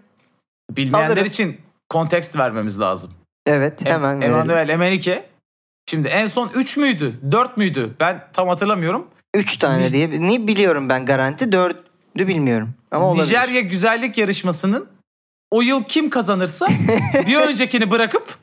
[0.71, 1.33] Bilmeyenler Alırız.
[1.33, 3.11] için kontekst vermemiz lazım.
[3.47, 4.23] Evet hemen Em-.
[4.23, 5.27] Emanuel Emenike.
[5.91, 7.21] Şimdi en son 3 müydü?
[7.33, 7.95] 4 müydü?
[8.01, 9.07] Ben tam hatırlamıyorum.
[9.35, 10.11] Üç tane Nij- diye.
[10.29, 11.53] Ne biliyorum ben garanti.
[11.53, 11.79] Dördü
[12.17, 12.75] bilmiyorum.
[12.91, 13.25] Ama olabilir.
[13.25, 14.89] Nijerya güzellik yarışmasının
[15.51, 16.69] o yıl kim kazanırsa
[17.27, 18.35] bir öncekini bırakıp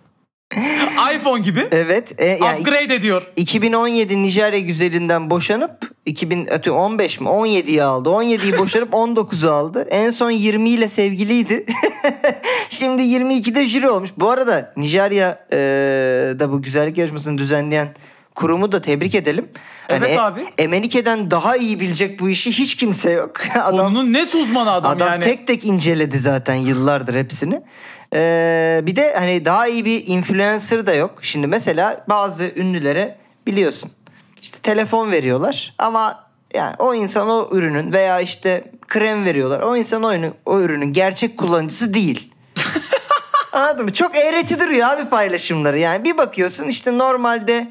[1.15, 2.21] iPhone gibi Evet.
[2.21, 3.27] e, yani upgrade ediyor.
[3.35, 8.09] 2017 Nijerya güzelinden boşanıp 2015 mi 17'yi aldı.
[8.09, 9.87] 17'yi boşanıp 19'u aldı.
[9.89, 11.65] En son 20 ile sevgiliydi.
[12.69, 14.09] Şimdi 22'de jüri olmuş.
[14.17, 15.57] Bu arada Nijerya e,
[16.39, 17.87] da bu güzellik yarışmasını düzenleyen
[18.35, 19.49] kurumu da tebrik edelim.
[19.89, 20.45] Evet e- abi.
[20.57, 23.31] Emenike'den daha iyi bilecek bu işi hiç kimse yok.
[23.55, 25.23] Adam Konunun net uzmanı adam, Adam yani.
[25.23, 27.61] tek tek inceledi zaten yıllardır hepsini.
[28.13, 31.19] Ee, bir de hani daha iyi bir influencer da yok.
[31.21, 33.17] Şimdi mesela bazı ünlülere
[33.47, 33.91] biliyorsun
[34.41, 39.61] işte telefon veriyorlar ama yani o insan o ürünün veya işte krem veriyorlar.
[39.61, 42.33] O insan o, ürünün, o ürünün gerçek kullanıcısı değil.
[43.51, 43.93] Anladın mı?
[43.93, 45.79] Çok eğreti duruyor abi paylaşımları.
[45.79, 47.67] Yani bir bakıyorsun işte normalde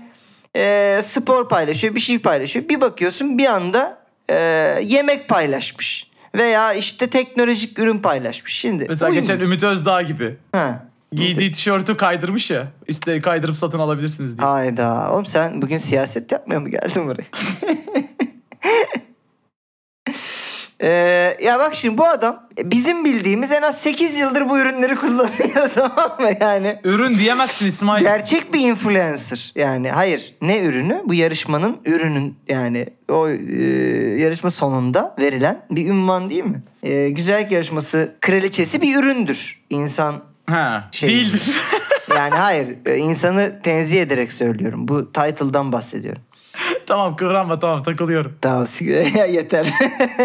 [0.56, 2.68] e, spor paylaşıyor, bir şey paylaşıyor.
[2.68, 3.98] Bir bakıyorsun bir anda
[4.30, 4.36] e,
[4.82, 6.10] yemek paylaşmış.
[6.34, 8.52] Veya işte teknolojik ürün paylaşmış.
[8.54, 10.36] Şimdi Mesela geçen Ümit Özdağ gibi.
[10.52, 10.86] Ha.
[11.12, 12.66] Giydiği tişörtü kaydırmış ya.
[12.88, 14.48] İşte kaydırıp satın alabilirsiniz diye.
[14.48, 15.10] Hayda.
[15.12, 17.26] Oğlum sen bugün siyaset yapmaya mı geldin buraya?
[20.82, 25.70] Ee, ya bak şimdi bu adam bizim bildiğimiz en az 8 yıldır bu ürünleri kullanıyor
[25.74, 26.80] tamam mı yani?
[26.84, 28.02] Ürün diyemezsin İsmail.
[28.02, 29.52] Gerçek bir influencer.
[29.54, 31.02] Yani hayır ne ürünü?
[31.04, 33.62] Bu yarışmanın ürünün yani o e,
[34.18, 36.62] yarışma sonunda verilen bir ünvan değil mi?
[36.82, 39.60] E, güzellik yarışması kraliçesi bir üründür.
[39.70, 41.56] İnsan ha, Şey- değildir.
[42.16, 44.88] yani hayır e, insanı tenzih ederek söylüyorum.
[44.88, 46.22] Bu title'dan bahsediyorum.
[46.86, 48.32] tamam kıvranma tamam takılıyorum.
[48.42, 48.66] Tamam
[49.30, 49.66] yeter.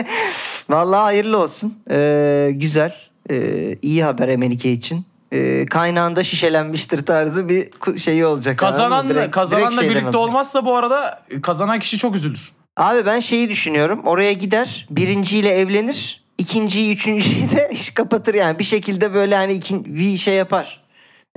[0.70, 1.74] Vallahi hayırlı olsun.
[1.92, 2.96] Ee, güzel.
[3.32, 5.06] Ee, iyi haber Emenike için.
[5.34, 8.58] Ee, kaynağında şişelenmiştir tarzı bir şeyi olacak.
[8.60, 10.22] Kazananla, Direkt- kazananla direkt birlikte olacak.
[10.22, 12.52] olmazsa bu arada kazanan kişi çok üzülür.
[12.78, 14.02] Abi ben şeyi düşünüyorum.
[14.06, 16.24] Oraya gider, birinciyle evlenir.
[16.38, 18.60] ikinciyi, üçüncüyü de iş kapatır yani.
[18.60, 20.82] Bir şekilde böyle hani iki, bir şey yapar.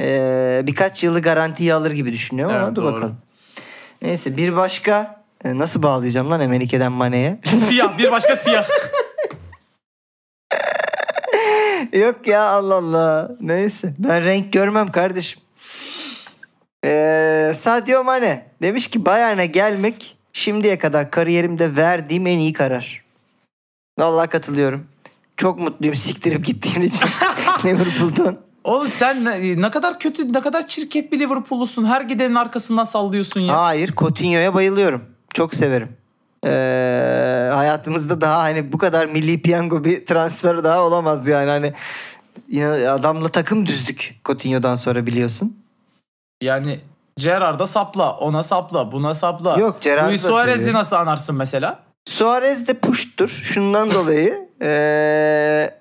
[0.00, 2.92] Ee, birkaç yılı garantiye alır gibi düşünüyorum ama Evet, dur doğru.
[2.94, 3.16] bakalım.
[4.04, 7.38] Neyse bir başka e, nasıl bağlayacağım lan Emenike'den Mane'ye?
[7.68, 8.68] Siyah bir başka siyah.
[11.92, 13.30] Yok ya Allah Allah.
[13.40, 15.40] Neyse ben renk görmem kardeşim.
[16.84, 23.04] Ee, Sadio Mane demiş ki Bayern'e gelmek şimdiye kadar kariyerimde verdiğim en iyi karar.
[23.98, 24.86] Vallahi katılıyorum.
[25.36, 27.00] Çok mutluyum siktirip gittiğin için
[27.64, 28.38] Liverpool'dan.
[28.64, 31.85] Oğlum sen ne, ne kadar kötü ne kadar çirkef bir Liverpool'lusun.
[31.85, 33.62] Her gidenin arkasından sallıyorsun ya.
[33.62, 35.05] Hayır Coutinho'ya bayılıyorum.
[35.35, 35.96] Çok severim.
[36.46, 41.50] Ee, hayatımızda daha hani bu kadar milli piyango bir transfer daha olamaz yani.
[41.50, 41.72] Hani
[42.48, 45.57] yine adamla takım düzdük Coutinho'dan sonra biliyorsun.
[46.42, 46.81] Yani
[47.16, 49.57] Gerrard'a sapla, ona sapla, buna sapla.
[49.57, 51.79] Yok, Gerrard'ı Luis Suarez'i nasıl anarsın mesela?
[52.09, 53.29] Suarez de puştur.
[53.29, 55.74] Şundan dolayı ee,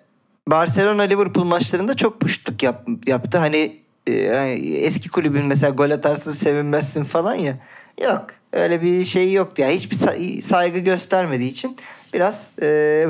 [0.47, 3.37] Barcelona Liverpool maçlarında çok puştluk yap, yaptı.
[3.37, 7.59] Hani ee, yani eski kulübün mesela gol atarsın sevinmezsin falan ya.
[8.03, 8.27] Yok.
[8.53, 9.61] Öyle bir şey yoktu.
[9.61, 11.77] Yani hiçbir say- saygı göstermediği için
[12.13, 13.07] biraz ee,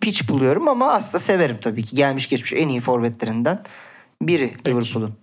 [0.00, 1.96] piç buluyorum ama aslında severim tabii ki.
[1.96, 3.62] Gelmiş geçmiş en iyi forvetlerinden
[4.22, 5.14] biri Liverpool'un.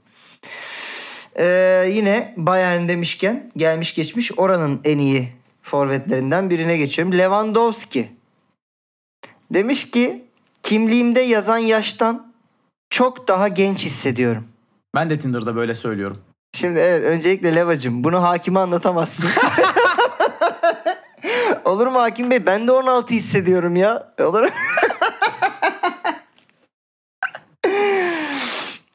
[1.39, 5.27] Ee, yine Bayern demişken gelmiş geçmiş oranın en iyi
[5.61, 7.17] forvetlerinden birine geçiyorum.
[7.17, 8.11] Lewandowski.
[9.53, 10.23] Demiş ki
[10.63, 12.33] kimliğimde yazan yaştan
[12.89, 14.47] çok daha genç hissediyorum.
[14.95, 16.21] Ben de Tinder'da böyle söylüyorum.
[16.55, 19.25] Şimdi evet öncelikle Levacım bunu hakime anlatamazsın.
[21.65, 22.45] Olur mu hakim bey?
[22.45, 24.13] Ben de 16 hissediyorum ya.
[24.19, 24.49] Olur mu?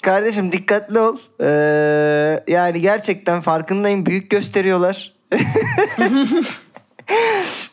[0.03, 1.17] Kardeşim dikkatli ol.
[1.41, 4.07] Ee, yani gerçekten farkındayım.
[4.07, 5.15] Büyük gösteriyorlar.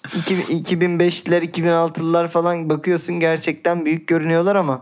[0.06, 4.82] 2005'liler 2006'lılar falan bakıyorsun gerçekten büyük görünüyorlar ama.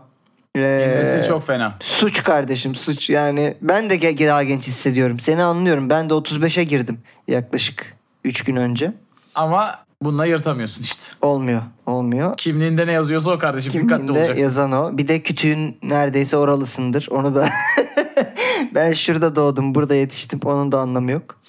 [0.56, 1.74] ee, Girmesi çok fena.
[1.80, 5.18] Suç kardeşim suç yani ben de daha genç hissediyorum.
[5.18, 8.92] Seni anlıyorum ben de 35'e girdim yaklaşık 3 gün önce.
[9.34, 11.02] Ama bununla yırtamıyorsun işte.
[11.22, 12.36] Olmuyor olmuyor.
[12.36, 14.42] Kimliğinde ne yazıyorsa o kardeşim dikkatli Kimliğinde olacaksın.
[14.42, 14.98] yazan o.
[14.98, 17.08] Bir de kütüğün neredeyse oralısındır.
[17.10, 17.48] Onu da
[18.74, 21.40] ben şurada doğdum burada yetiştim onun da anlamı yok.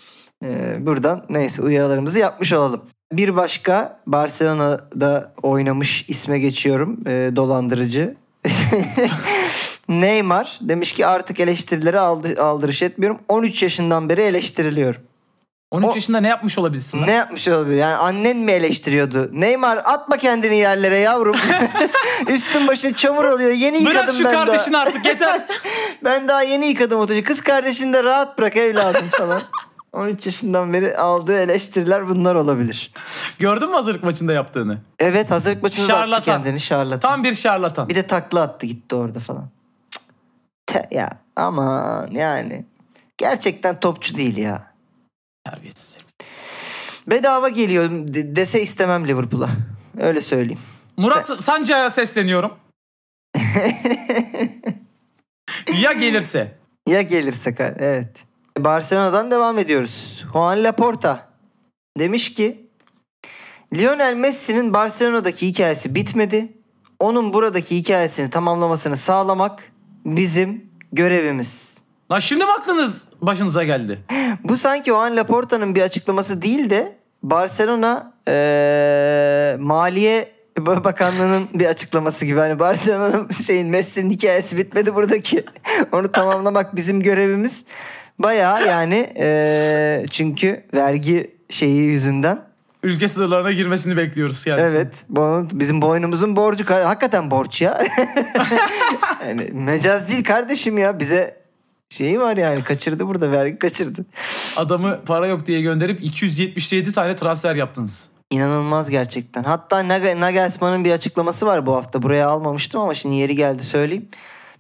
[0.44, 2.82] Ee, buradan neyse uyarılarımızı yapmış olalım.
[3.14, 7.00] Bir başka Barcelona'da oynamış isme geçiyorum.
[7.08, 8.16] Ee, dolandırıcı.
[9.90, 13.20] Neymar demiş ki artık eleştirilere aldı, aldırış etmiyorum.
[13.30, 15.02] 13 yaşından beri eleştiriliyorum.
[15.72, 17.08] 13 O- yaşında ne yapmış olabilirsin lan?
[17.08, 17.76] Ne yapmış olabilir?
[17.76, 19.30] Yani annen mi eleştiriyordu?
[19.34, 21.36] Neymar atma kendini yerlere yavrum.
[22.30, 23.52] Üstün başın çamur oluyor.
[23.52, 24.82] Yeni Bırak yıkadım şu ben kardeşini daha.
[24.82, 25.42] artık yeter.
[26.04, 27.24] Ben daha yeni yıkadım otocu.
[27.24, 29.42] Kız kardeşini de rahat bırak evladım falan.
[29.96, 32.92] 13 yaşından beri aldığı eleştiriler bunlar olabilir.
[33.40, 34.78] Gördün mü hazırlık maçında yaptığını?
[35.00, 36.24] Evet hazırlık maçında da attı Şarlatan.
[36.44, 37.00] kendini şarlatan.
[37.12, 37.90] Tam bir şarlatan.
[37.90, 39.50] Bir de takla attı gitti orada falan.
[40.68, 42.66] Te- ya aman yani.
[43.18, 44.72] Gerçekten topçu değil ya.
[45.46, 45.98] Terbiyesiz.
[47.08, 49.50] Bedava geliyor de- dese istemem Liverpool'a.
[50.00, 50.60] Öyle söyleyeyim.
[50.98, 52.54] Murat Sancı'ya sesleniyorum.
[55.82, 56.58] ya gelirse?
[56.88, 58.24] Ya gelirse evet.
[58.60, 60.26] Barcelona'dan devam ediyoruz.
[60.34, 61.28] Juan Laporta
[62.00, 62.70] demiş ki
[63.76, 66.54] Lionel Messi'nin Barcelona'daki hikayesi bitmedi.
[67.00, 69.72] Onun buradaki hikayesini tamamlamasını sağlamak
[70.06, 71.78] bizim görevimiz.
[72.12, 74.00] Lan şimdi mi aklınız başınıza geldi?
[74.44, 82.40] Bu sanki Juan Laporta'nın bir açıklaması değil de Barcelona eee, Maliye Bakanlığı'nın bir açıklaması gibi.
[82.40, 85.46] Hani Barcelona'nın şeyin Messi'nin hikayesi bitmedi buradaki.
[85.92, 87.66] Onu tamamlamak bizim görevimiz.
[88.20, 92.40] Bayağı yani eee, çünkü vergi şeyi yüzünden.
[92.84, 94.68] Ülke sınırlarına girmesini bekliyoruz kendisi.
[94.76, 94.94] Evet.
[95.10, 96.66] Bu bizim boynumuzun borcu.
[96.70, 97.82] Hakikaten borç ya.
[99.28, 101.00] yani mecaz değil kardeşim ya.
[101.00, 101.38] Bize
[101.90, 104.06] şeyi var yani kaçırdı burada vergi kaçırdı.
[104.58, 108.10] Adamı para yok diye gönderip 277 tane transfer yaptınız.
[108.32, 109.44] İnanılmaz gerçekten.
[109.44, 112.02] Hatta Nag- Nagelsmann'ın bir açıklaması var bu hafta.
[112.02, 114.08] Buraya almamıştım ama şimdi yeri geldi söyleyeyim.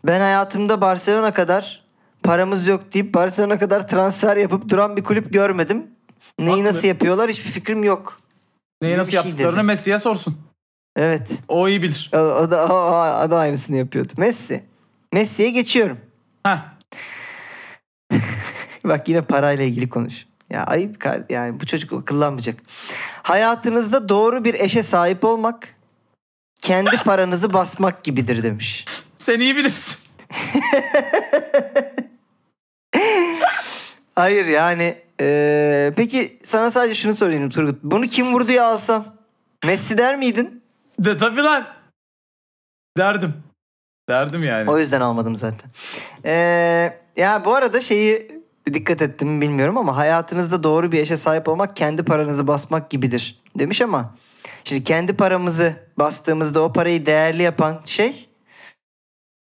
[0.06, 1.85] Ben hayatımda Barcelona kadar
[2.26, 5.88] paramız yok deyip Barcelona kadar transfer yapıp duran bir kulüp görmedim.
[6.40, 6.64] Neyi Haklı.
[6.64, 8.20] nasıl yapıyorlar hiçbir fikrim yok.
[8.82, 9.64] Neyi Gibi nasıl şey yaptıklarını dedi.
[9.64, 10.38] Messi'ye sorsun.
[10.98, 11.40] Evet.
[11.48, 12.12] O iyi bilir.
[12.14, 12.76] O, o da, o,
[13.26, 14.14] o da aynısını yapıyordu.
[14.18, 14.64] Messi.
[15.14, 15.98] Messi'ye geçiyorum.
[16.44, 16.58] Heh.
[18.86, 20.26] Bak yine parayla ilgili konuş.
[20.50, 22.60] Ya ayıp kar- yani bu çocuk akıllanmayacak.
[23.24, 25.76] Hayatınızda doğru bir eşe sahip olmak
[26.62, 28.86] kendi paranızı basmak gibidir demiş.
[29.18, 29.96] Sen iyi bilirsin.
[34.16, 37.84] Hayır yani eee, peki sana sadece şunu sorayım Turgut.
[37.84, 39.06] Bunu kim vurdu ya alsam?
[39.66, 40.64] Messi der miydin?
[41.00, 41.68] De tabii lan.
[42.98, 43.34] Derdim.
[44.10, 44.70] Derdim yani.
[44.70, 45.70] O yüzden almadım zaten.
[46.26, 48.28] Eee, ya bu arada şeyi
[48.74, 53.42] dikkat ettim mi bilmiyorum ama hayatınızda doğru bir eşe sahip olmak kendi paranızı basmak gibidir
[53.60, 54.16] demiş ama
[54.64, 58.30] şimdi kendi paramızı bastığımızda o parayı değerli yapan şey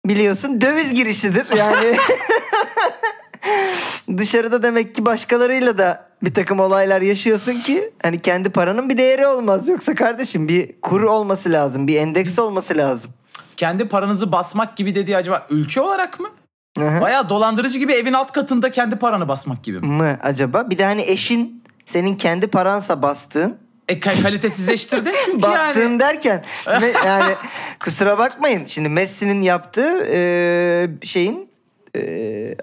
[0.05, 1.55] biliyorsun döviz girişidir.
[1.58, 1.97] Yani
[4.18, 9.28] dışarıda demek ki başkalarıyla da bir takım olaylar yaşıyorsun ki hani kendi paranın bir değeri
[9.28, 9.70] olmaz.
[9.70, 13.12] Yoksa kardeşim bir kur olması lazım, bir endeks olması lazım.
[13.58, 16.30] Kendi paranızı basmak gibi dediği acaba ülke olarak mı?
[16.78, 17.02] Hı hı.
[17.02, 19.86] Bayağı dolandırıcı gibi evin alt katında kendi paranı basmak gibi mi?
[19.88, 20.70] mı acaba?
[20.70, 23.58] Bir de hani eşin senin kendi paransa bastığın
[23.88, 26.00] E ka- kalitesizleştirdin çünkü bastığın yani.
[26.00, 26.44] derken
[27.06, 27.34] yani
[27.80, 28.66] kusura bakmayın.
[28.66, 31.49] Şimdi Messi'nin yaptığı e, şeyin
[31.95, 32.02] e,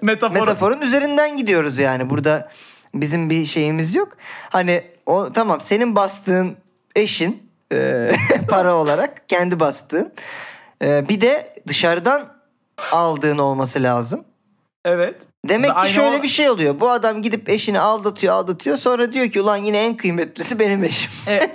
[0.01, 0.39] Metafor.
[0.39, 2.09] metaforun üzerinden gidiyoruz yani.
[2.09, 2.49] Burada
[2.93, 4.09] bizim bir şeyimiz yok.
[4.49, 6.57] Hani o tamam senin bastığın
[6.95, 8.11] eşin e,
[8.49, 10.13] para olarak kendi bastığın.
[10.83, 12.33] E, bir de dışarıdan
[12.91, 14.23] aldığın olması lazım.
[14.85, 15.15] Evet.
[15.49, 16.79] Demek ki şöyle o- bir şey oluyor.
[16.79, 18.77] Bu adam gidip eşini aldatıyor aldatıyor.
[18.77, 21.11] Sonra diyor ki ulan yine en kıymetlisi benim eşim.
[21.27, 21.49] E,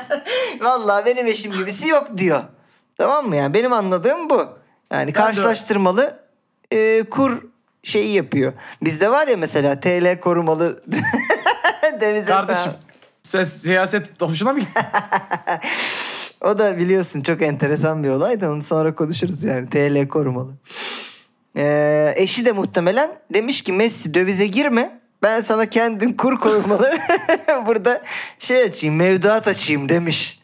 [0.60, 2.42] Vallahi benim eşim gibisi yok diyor.
[2.98, 3.54] Tamam mı yani?
[3.54, 4.48] Benim anladığım bu.
[4.92, 6.21] Yani karşılaştırmalı
[6.72, 7.42] e, kur
[7.82, 8.52] şeyi yapıyor.
[8.82, 10.82] Bizde var ya mesela TL korumalı
[12.00, 12.72] döviz kardeşim
[13.22, 14.80] sen siyaset hoşuna mı gitti?
[16.40, 19.68] O da biliyorsun çok enteresan bir olay da onu sonra konuşuruz yani.
[19.70, 20.52] TL korumalı.
[21.56, 25.00] Ee, eşi de muhtemelen demiş ki Messi dövize girme.
[25.22, 26.98] Ben sana kendin kur korumalı.
[27.66, 28.02] Burada
[28.38, 30.40] şey açayım mevduat açayım demiş.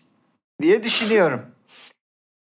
[0.62, 1.42] Diye düşünüyorum.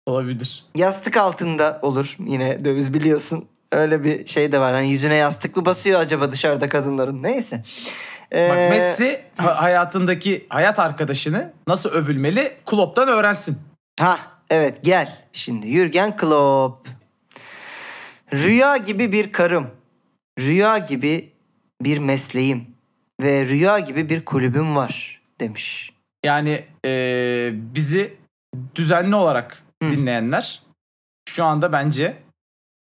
[0.05, 0.65] Olabilir.
[0.75, 3.45] Yastık altında olur yine döviz biliyorsun.
[3.75, 4.73] Öyle bir şey de var.
[4.73, 7.23] Hani yüzüne yastık mı basıyor acaba dışarıda kadınların?
[7.23, 7.63] Neyse.
[8.33, 13.57] Ee, Bak Messi ha- hayatındaki hayat arkadaşını nasıl övülmeli Klopp'tan öğrensin.
[13.99, 16.87] Ha evet gel şimdi Jürgen Klopp.
[18.33, 19.67] Rüya gibi bir karım.
[20.39, 21.31] Rüya gibi
[21.81, 22.67] bir mesleğim.
[23.21, 25.91] Ve rüya gibi bir kulübüm var demiş.
[26.25, 26.91] Yani e,
[27.53, 28.13] bizi
[28.75, 29.91] düzenli olarak Hı.
[29.91, 30.61] dinleyenler
[31.29, 32.17] şu anda bence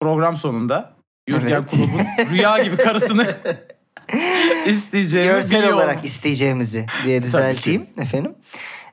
[0.01, 0.93] program sonunda
[1.29, 1.71] Jürgen Evet.
[1.71, 3.27] Klopp'un rüya gibi karısını
[4.67, 8.35] isteyeceğimi Görsel biliyor olarak isteyeceğimizi diye düzelteyim efendim.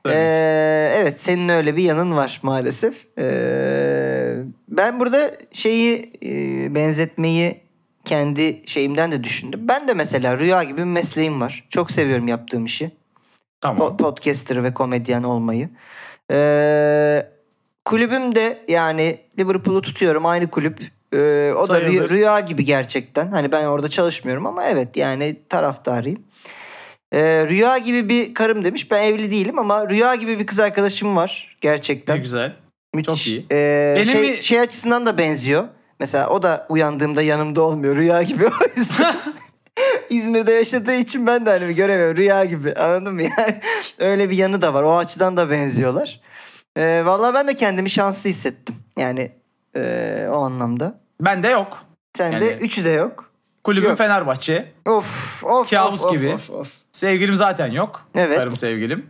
[0.04, 0.14] Tabii.
[0.16, 3.06] Ee, evet senin öyle bir yanın var maalesef.
[3.18, 4.36] Ee,
[4.68, 7.60] ben burada şeyi e, benzetmeyi
[8.04, 9.60] kendi şeyimden de düşündüm.
[9.68, 11.64] Ben de mesela rüya gibi bir mesleğim var.
[11.70, 12.90] Çok seviyorum yaptığım işi.
[13.60, 13.78] Tamam.
[13.88, 15.68] Po- podcaster ve komedyen olmayı.
[16.30, 17.26] Ee,
[17.84, 20.78] kulübüm de yani Liverpool'u tutuyorum aynı kulüp.
[21.14, 22.10] Ee, o da rüya, Sayılır.
[22.10, 23.26] rüya gibi gerçekten.
[23.28, 26.22] Hani ben orada çalışmıyorum ama evet yani taraftarıyım.
[27.12, 28.90] Ee, rüya gibi bir karım demiş.
[28.90, 32.18] Ben evli değilim ama rüya gibi bir kız arkadaşım var Ne gerçekten.
[32.18, 32.52] güzel.
[32.94, 33.06] Müthiş.
[33.06, 33.46] çok iyi.
[33.52, 35.64] Ee, Benim şey, bir- şey açısından da benziyor.
[36.00, 37.96] Mesela o da uyandığımda yanımda olmuyor.
[37.96, 39.14] Rüya gibi o yüzden.
[40.10, 42.16] İzmir'de yaşadığı için ben de hani göremiyorum.
[42.16, 43.22] Rüya gibi anladın mı?
[43.22, 43.60] Yani
[43.98, 44.82] öyle bir yanı da var.
[44.82, 46.20] O açıdan da benziyorlar.
[46.76, 48.74] Ee, vallahi ben de kendimi şanslı hissettim.
[48.98, 49.32] Yani
[49.76, 51.00] ee, o anlamda.
[51.20, 51.82] Bende yok.
[52.16, 53.30] Sende Yani- üçü de yok.
[53.64, 53.98] Kulübüm Yok.
[53.98, 54.72] Fenerbahçe.
[54.86, 56.34] Of of Kabus of, gibi.
[56.34, 56.72] Of, of.
[56.92, 58.06] Sevgilim zaten yok.
[58.14, 58.38] Evet.
[58.38, 59.06] Karım sevgilim.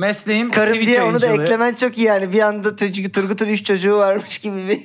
[0.00, 2.32] Mesleğim Karım Twitch diye onu da eklemen çok iyi yani.
[2.32, 4.80] Bir anda Turgut, Turgut'un üç çocuğu varmış gibi bir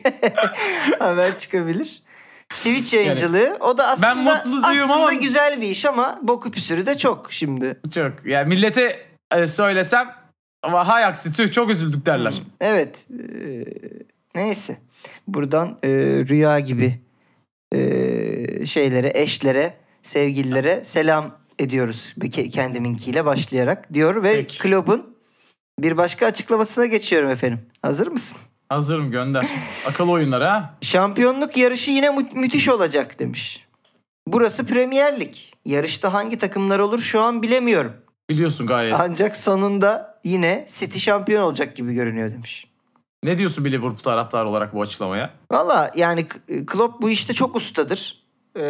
[0.99, 2.01] haber çıkabilir.
[2.49, 6.85] Twitch yayıncılığı o da aslında, Ben mutlu aslında ama- güzel bir iş ama boku püsürü
[6.85, 7.79] de çok şimdi.
[7.93, 8.11] Çok.
[8.25, 10.22] Yani millete e, söylesem
[10.63, 12.41] ama hay aksi tüh çok üzüldük derler.
[12.61, 13.07] Evet.
[13.11, 13.65] Ee,
[14.35, 14.77] neyse.
[15.27, 15.89] Buradan e,
[16.29, 16.99] rüya gibi
[17.75, 22.15] e, şeylere, eşlere, sevgililere selam ediyoruz.
[22.51, 24.59] Kendiminkiyle başlayarak diyor ve Peki.
[24.59, 25.15] Klopp'un
[25.79, 27.59] bir başka açıklamasına geçiyorum efendim.
[27.81, 28.37] Hazır mısın?
[28.69, 29.45] Hazırım gönder.
[29.87, 30.77] Akıl oyunları ha.
[30.81, 33.65] Şampiyonluk yarışı yine mü- müthiş olacak demiş.
[34.27, 35.33] Burası Premier Lig.
[35.65, 37.93] Yarışta hangi takımlar olur şu an bilemiyorum.
[38.29, 38.95] Biliyorsun gayet.
[38.99, 42.67] Ancak sonunda yine City şampiyon olacak gibi görünüyor demiş.
[43.23, 45.29] Ne diyorsun bir Liverpool taraftarı olarak bu açıklamaya?
[45.51, 46.27] Valla yani
[46.67, 48.23] Klopp bu işte çok ustadır.
[48.57, 48.61] Ee,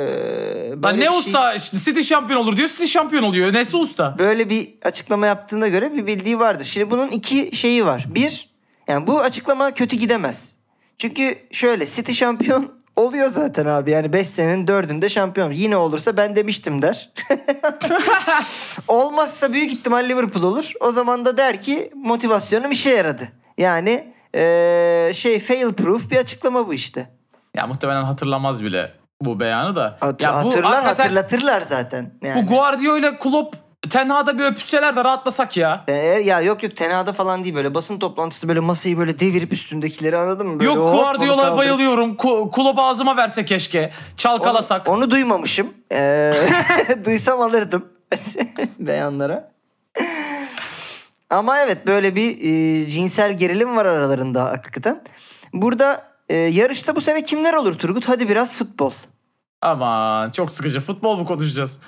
[0.76, 1.58] böyle ne şey- usta?
[1.58, 2.70] City şampiyon olur diyor.
[2.70, 3.54] City şampiyon oluyor.
[3.54, 4.16] Nesi usta?
[4.20, 6.66] böyle bir açıklama yaptığına göre bir bildiği vardır.
[6.66, 8.06] Şimdi bunun iki şeyi var.
[8.16, 8.49] Bir,
[8.88, 10.56] yani bu açıklama kötü gidemez.
[10.97, 15.52] Çünkü şöyle City şampiyon Oluyor zaten abi yani 5 senenin 4'ünde şampiyon.
[15.52, 17.12] Yine olursa ben demiştim der.
[18.88, 20.72] Olmazsa büyük ihtimal Liverpool olur.
[20.82, 23.28] O zaman da der ki motivasyonum işe yaradı.
[23.58, 27.10] Yani eee, şey fail proof bir açıklama bu işte.
[27.58, 28.91] Ya muhtemelen hatırlamaz bile
[29.22, 29.98] bu beyanı da.
[30.00, 32.12] Hat- ya bu hatırlar hakikaten- hatırlatırlar zaten.
[32.24, 32.44] Yani.
[32.44, 33.56] Bu Guardiola Klopp
[33.90, 35.84] Tenha'da bir öpüşseler de rahatlasak ya.
[35.88, 40.18] Ee, ya yok yok tenada falan değil böyle basın toplantısı böyle masayı böyle devirip üstündekileri
[40.18, 40.60] anladın mı?
[40.60, 42.14] Böyle Yok Guardiola'ya kaldırıp- bayılıyorum.
[42.16, 43.92] Ku- Klopp ağzıma verse keşke.
[44.18, 44.90] Çalkalasak.
[44.90, 45.74] Onu, onu duymamışım.
[45.92, 46.34] Ee,
[47.06, 47.86] duysam alırdım
[48.80, 49.52] beyanlara.
[51.30, 55.04] Ama evet böyle bir e, cinsel gerilim var aralarında hakikaten.
[55.54, 58.10] Burada e, yarışta bu sene kimler olur Turgut?
[58.10, 58.92] Hadi biraz futbol.
[59.62, 60.80] Aman çok sıkıcı.
[60.80, 61.80] Futbol mu konuşacağız?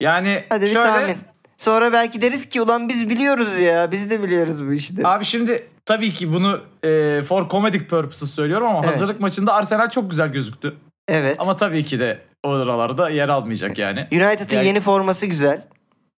[0.00, 0.86] Yani Hadi bir şöyle.
[0.86, 1.16] tahmin.
[1.56, 3.92] Sonra belki deriz ki ulan biz biliyoruz ya.
[3.92, 5.06] Biz de biliyoruz bu işi deriz.
[5.06, 8.94] Abi şimdi tabii ki bunu e, for comedic purposes söylüyorum ama Evet.
[8.94, 10.76] hazırlık maçında Arsenal çok güzel gözüktü.
[11.08, 11.36] evet.
[11.38, 14.00] Ama tabii ki de oralarda yer almayacak yani.
[14.12, 15.62] United'ın Yani- yeni forması güzel.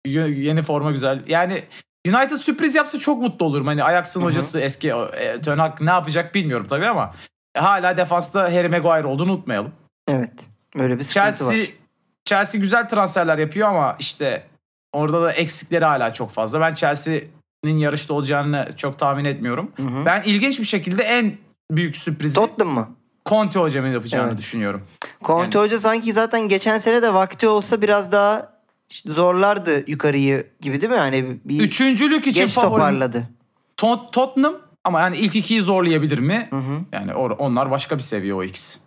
[0.07, 1.23] Yeni forma güzel.
[1.27, 1.63] Yani
[2.09, 3.67] United sürpriz yapsa çok mutlu olurum.
[3.67, 4.29] Hani Ajax'ın Hı hı.
[4.29, 7.15] hocası eski e, Ten Hag ne yapacak bilmiyorum tabii ama
[7.55, 9.73] e, hala defansta Harry Maguire olduğunu unutmayalım.
[10.09, 10.47] Evet.
[10.77, 11.55] Böyle bir sıkıntı Chelsea var.
[12.29, 14.47] Chelsea güzel transferler yapıyor ama işte
[14.93, 16.61] orada da eksikleri hala çok fazla.
[16.61, 19.71] Ben Chelsea'nin yarışta olacağını çok tahmin etmiyorum.
[19.77, 20.05] Hı hı.
[20.05, 21.37] Ben ilginç bir şekilde en
[21.71, 22.89] büyük sürprizi Tottenham mı?
[23.27, 24.39] Conte hocamın yapacağını Evet.
[24.39, 24.83] düşünüyorum.
[25.25, 28.53] Conte Yani- Hoca sanki zaten geçen sene de vakti olsa biraz daha
[29.07, 30.99] zorlardı yukarıyı gibi değil mi?
[30.99, 33.29] Hani bir Üçüncülük için geç favorim toparladı.
[33.77, 34.55] Tot- Tottenham
[34.85, 36.47] ama yani ilk ikiyi zorlayabilir mi?
[36.51, 36.81] Hı hı.
[36.93, 38.79] Yani or- onlar başka bir seviye o ikisi.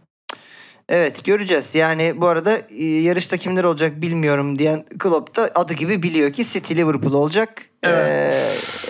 [0.93, 1.75] Evet göreceğiz.
[1.75, 6.45] Yani bu arada e, yarışta kimler olacak bilmiyorum diyen Klopp da adı gibi biliyor ki
[6.45, 7.65] City Liverpool olacak.
[7.83, 8.33] Evet.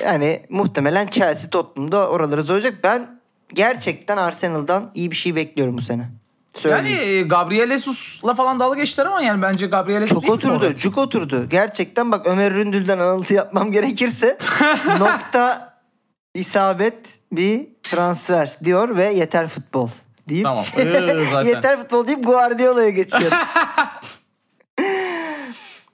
[0.01, 2.83] Ee, yani muhtemelen Chelsea Tottenham'da oraları zorlayacak.
[2.83, 3.19] Ben
[3.53, 6.01] gerçekten Arsenal'dan iyi bir şey bekliyorum bu sene.
[6.01, 7.25] Yani Söyleyeyim.
[7.25, 10.73] e, Gabriel Jesus'la falan dalga geçtiler ama yani bence Gabriel Jesus Çok oturdu.
[10.75, 11.49] Cuk oturdu.
[11.49, 14.37] Gerçekten bak Ömer Ründül'den alıntı yapmam gerekirse
[14.99, 15.73] nokta
[16.35, 16.95] isabet
[17.31, 19.89] bir transfer diyor ve yeter futbol
[20.29, 20.65] deyip Tamam.
[20.77, 21.49] Ee, zaten.
[21.49, 23.31] yeter futbol deyip Guardiola'ya geçiyor.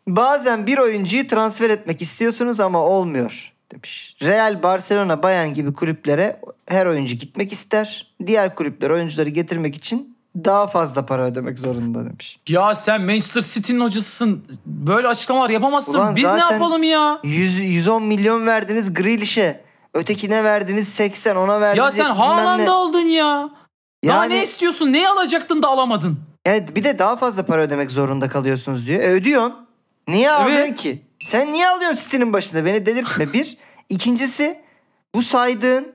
[0.07, 4.15] Bazen bir oyuncuyu transfer etmek istiyorsunuz ama olmuyor demiş.
[4.21, 8.13] Real, Barcelona, Bayern gibi kulüplere her oyuncu gitmek ister.
[8.27, 12.39] Diğer kulüpler oyuncuları getirmek için daha fazla para ödemek zorunda demiş.
[12.49, 14.45] Ya sen Manchester City'nin hocasısın.
[14.65, 15.93] Böyle açıklamalar yapamazsın.
[15.93, 17.19] Ulan Biz ne yapalım ya?
[17.23, 19.67] 100, 110 milyon verdiniz Grealish'e.
[19.93, 21.97] Ötekine verdiniz 80, ona verdiniz.
[21.97, 22.15] Ya sen.
[22.15, 23.49] Haaland'ı aldın ya.
[24.05, 24.93] Daha Yani- ne istiyorsun?
[24.93, 26.19] Neyi alacaktın da alamadın?
[26.45, 29.01] Evet bir de daha fazla para ödemek zorunda kalıyorsunuz diyor.
[29.01, 29.67] E, ödüyorsun.
[30.07, 30.77] Niye alıyorsun Evet.
[30.77, 31.01] ki?
[31.23, 32.65] Sen niye alıyorsun City'nin başında?
[32.65, 33.33] Beni delirtme.
[33.33, 33.57] Bir.
[33.89, 34.61] İkincisi
[35.15, 35.93] bu saydığın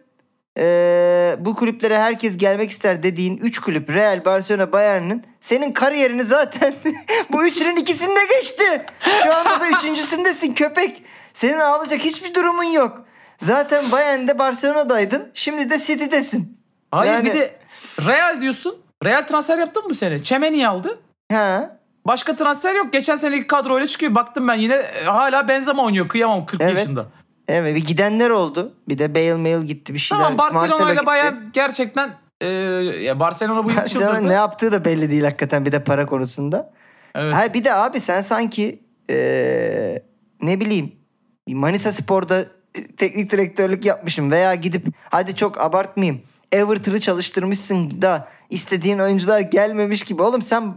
[0.58, 6.74] e, bu kulüplere herkes gelmek ister dediğin 3 kulüp Real, Barcelona, Bayern'in senin kariyerini zaten
[7.32, 8.82] bu üçünün ikisinde geçti.
[9.24, 11.02] Şu anda da üçüncüsündesin köpek.
[11.34, 13.04] Senin ağlayacak hiçbir durumun yok.
[13.42, 15.30] Zaten Bayern'de Barcelona'daydın.
[15.34, 16.58] Şimdi de City'desin.
[16.90, 17.61] Hayır Yani- bir de
[18.00, 18.76] Real diyorsun.
[19.04, 20.22] Real transfer yaptın mı bu sene?
[20.22, 20.98] Çemeni aldı.
[21.32, 21.76] Ha.
[22.06, 22.92] Başka transfer yok.
[22.92, 24.14] Geçen seneki kadroyla çıkıyor.
[24.14, 26.08] Baktım ben yine e, hala Benzema oynuyor.
[26.08, 26.78] Kıyamam 40 Evet.
[26.78, 27.06] yaşında.
[27.48, 28.72] Evet bir gidenler oldu.
[28.88, 30.22] Bir de Bale mail gitti bir şeyler.
[30.24, 31.06] Tamam Barcelona Marcelo ile gitti.
[31.06, 34.28] Bayern gerçekten e, ya Barcelona bu yıl Barcelona çıldırdı.
[34.28, 36.72] ne yaptığı da belli değil hakikaten bir de para konusunda.
[37.14, 37.34] Evet.
[37.34, 40.02] Ha bir de abi sen sanki eee,
[40.42, 40.92] ne bileyim
[41.48, 42.44] Manisa Spor'da
[42.96, 46.22] teknik direktörlük yapmışım veya gidip hadi çok abartmayayım
[46.52, 50.22] Everton'ı çalıştırmışsın da istediğin oyuncular gelmemiş gibi.
[50.22, 50.74] Oğlum sen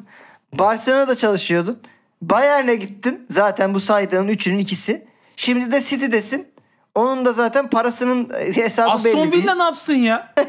[0.53, 1.79] Barcelona'da çalışıyordun.
[2.21, 3.25] Bayern'e gittin.
[3.29, 5.07] Zaten bu saydığın üçünün ikisi.
[5.35, 6.47] Şimdi de City'desin.
[6.95, 9.31] Onun da zaten parasının hesabı belli Aston.
[9.31, 10.33] Villa ne yapsın ya?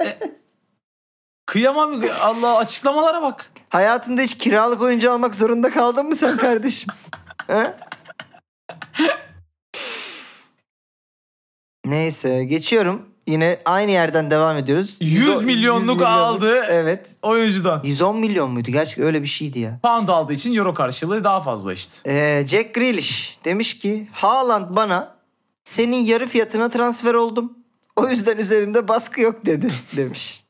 [0.00, 0.18] E,
[1.46, 2.02] Kıyamam.
[2.22, 3.50] Allah açıklamalara bak.
[3.68, 6.88] Hayatında hiç kiralık oyuncu almak zorunda kaldın mı sen kardeşim?
[11.84, 13.15] Neyse geçiyorum.
[13.26, 14.96] Yine aynı yerden devam ediyoruz.
[15.00, 16.64] 100 milyonluk aldı.
[16.70, 17.14] Evet.
[17.22, 17.80] Oyuncudan.
[17.84, 18.70] 110 milyon muydu?
[18.70, 19.78] Gerçekten öyle bir şeydi ya.
[19.82, 21.92] Pound aldığı için euro karşılığı daha fazla işte.
[22.12, 25.16] Ee, Jack Grealish demiş ki Haaland bana
[25.64, 27.52] senin yarı fiyatına transfer oldum.
[27.96, 30.42] O yüzden üzerinde baskı yok dedi demiş.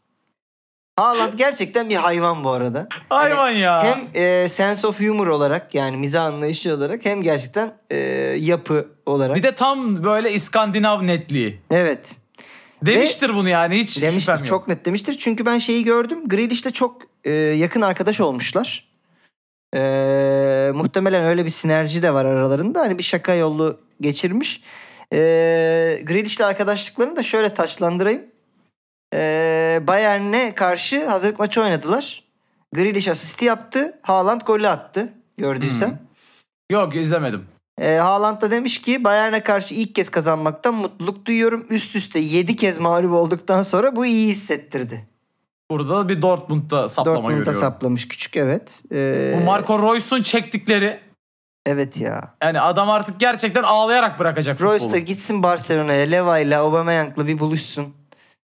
[0.97, 2.89] Haaland gerçekten bir hayvan bu arada.
[3.09, 3.85] Hayvan ya.
[3.85, 7.97] Hem e, sense of humor olarak yani mizah anlayışı olarak hem gerçekten e,
[8.39, 9.37] yapı olarak.
[9.37, 11.61] Bir de tam böyle İskandinav netliği.
[11.70, 12.16] evet.
[12.83, 14.47] Demiştir bunu yani hiç Demiştir yok.
[14.47, 15.16] çok net demiştir.
[15.18, 16.29] Çünkü ben şeyi gördüm.
[16.29, 18.89] Grealish'le çok e, yakın arkadaş olmuşlar.
[19.77, 22.81] E, muhtemelen öyle bir sinerji de var aralarında.
[22.81, 24.62] Hani bir şaka yolu geçirmiş.
[25.12, 25.18] E,
[26.03, 28.22] Grealish'le arkadaşlıklarını da şöyle taşlandırayım.
[29.14, 32.24] E, Bayern'e karşı hazırlık maçı oynadılar.
[32.74, 33.99] Grealish asisti yaptı.
[34.03, 35.12] Haaland golü attı.
[35.39, 35.89] Gördüysen.
[35.89, 35.97] Hmm.
[36.70, 37.55] Yok izlemedim.
[37.81, 41.66] E, Haaland da demiş ki Bayern'e karşı ilk kez kazanmaktan mutluluk duyuyorum.
[41.70, 45.07] Üst üste 7 kez mağlup olduktan sonra bu iyi hissettirdi.
[45.70, 47.61] Burada da bir Dortmund'da saplama Dortmund'a görüyorum.
[47.61, 48.83] saplamış küçük evet.
[48.93, 51.01] E, Bu Marco Reus'un çektikleri
[51.66, 52.35] Evet ya.
[52.43, 54.95] yani adam artık gerçekten ağlayarak bırakacak Royce futbolu.
[54.95, 56.07] da gitsin Barcelona'ya.
[56.07, 57.95] Leva'yla Aubameyang'la bir buluşsun.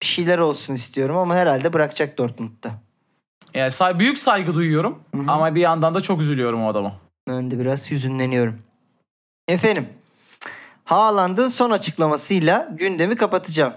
[0.02, 2.70] Bir şeyler olsun istiyorum ama herhalde bırakacak Dortmund'da.
[3.54, 5.32] Yani say- büyük saygı duyuyorum Hı hı.
[5.32, 6.96] ama bir yandan da çok üzülüyorum o adama.
[7.30, 8.60] Ben de biraz hüzünleniyorum.
[9.50, 9.90] Efendim.
[10.86, 13.74] Haaland'ın son açıklamasıyla gündemi kapatacağım.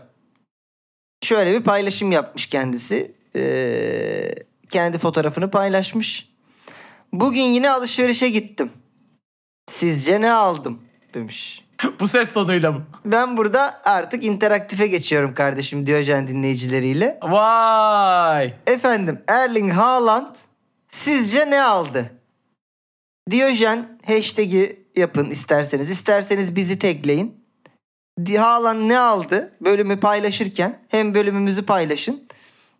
[1.24, 3.14] Şöyle bir paylaşım yapmış kendisi.
[3.36, 4.34] Ee,
[4.70, 6.28] kendi fotoğrafını paylaşmış.
[7.12, 8.72] Bugün yine alışverişe gittim.
[9.70, 10.82] Sizce ne aldım?
[11.14, 11.64] demiş.
[12.00, 12.86] Bu ses tonuyla mı?
[13.04, 17.18] Ben burada artık interaktife geçiyorum kardeşim Diyojen dinleyicileriyle.
[17.22, 18.54] Vay.
[18.66, 20.34] Efendim Erling Haaland
[20.88, 22.10] sizce ne aldı?
[23.30, 25.90] Diyojen hashtag'i yapın isterseniz.
[25.90, 27.42] İsterseniz bizi tekleyin.
[28.36, 29.52] Haaland ne aldı?
[29.60, 32.28] Bölümü paylaşırken hem bölümümüzü paylaşın.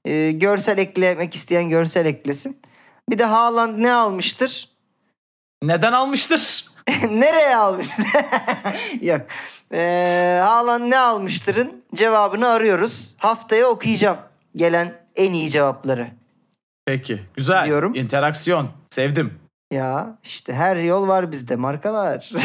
[0.05, 2.61] Ee, görsel eklemek isteyen görsel eklesin.
[3.11, 4.69] Bir de Haaland ne almıştır?
[5.63, 6.65] Neden almıştır?
[7.11, 8.05] Nereye almıştır?
[9.01, 9.21] Yok.
[9.73, 13.15] Ee, Haaland ne almıştırın cevabını arıyoruz.
[13.19, 14.19] Haftaya okuyacağım
[14.55, 16.11] gelen en iyi cevapları.
[16.87, 17.21] Peki.
[17.37, 17.67] Güzel.
[17.67, 17.95] Diyorum.
[17.95, 18.71] İnteraksiyon.
[18.91, 19.42] Sevdim.
[19.73, 22.31] Ya işte her yol var bizde markalar.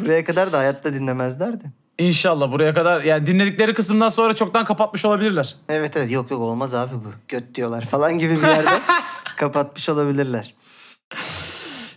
[0.00, 1.64] Buraya kadar da hayatta dinlemezlerdi.
[1.98, 5.56] İnşallah buraya kadar yani dinledikleri kısımdan sonra çoktan kapatmış olabilirler.
[5.68, 7.08] Evet evet yok yok olmaz abi bu.
[7.28, 8.70] Göt diyorlar falan gibi bir yerde
[9.36, 10.54] kapatmış olabilirler.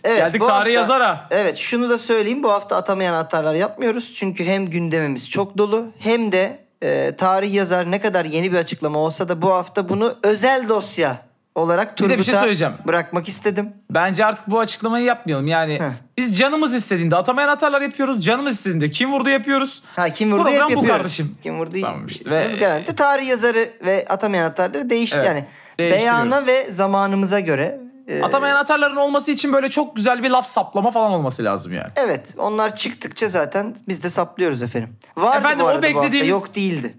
[0.04, 1.28] Evet, Geldik bu tarih hafta- yazara.
[1.30, 4.14] Evet şunu da söyleyeyim bu hafta atamayan atarlar yapmıyoruz.
[4.14, 8.98] Çünkü hem gündemimiz çok dolu hem de e, tarih yazar ne kadar yeni bir açıklama
[8.98, 12.72] olsa da bu hafta bunu özel dosya olarak de bir şey Turgut'a söyleyeceğim.
[12.86, 13.72] bırakmak istedim.
[13.90, 15.46] Bence artık bu açıklamayı yapmayalım.
[15.46, 15.90] Yani Heh.
[16.18, 18.24] biz canımız istediğinde atamayan atarlar yapıyoruz.
[18.24, 19.82] Canımız istediğinde kim vurdu yapıyoruz.
[19.96, 20.88] Ha kim vurdu Program hep bu yapıyoruz.
[21.02, 21.36] kardeşim.
[21.42, 22.30] Kim vurdu Tamam işte.
[22.30, 22.94] Ve- garanti.
[22.94, 25.44] Tarih yazarı ve atamayan atarları değiş Evet, yani
[25.78, 27.80] beyana ve zamanımıza göre.
[28.08, 31.90] e, Atamayan atarların olması için böyle çok güzel bir laf saplama falan olması lazım yani.
[31.96, 34.96] Evet onlar çıktıkça zaten biz de saplıyoruz efendim.
[35.16, 36.94] Vardı Efendim, bu o arada bu hafta beklediğimiz- yok değildi.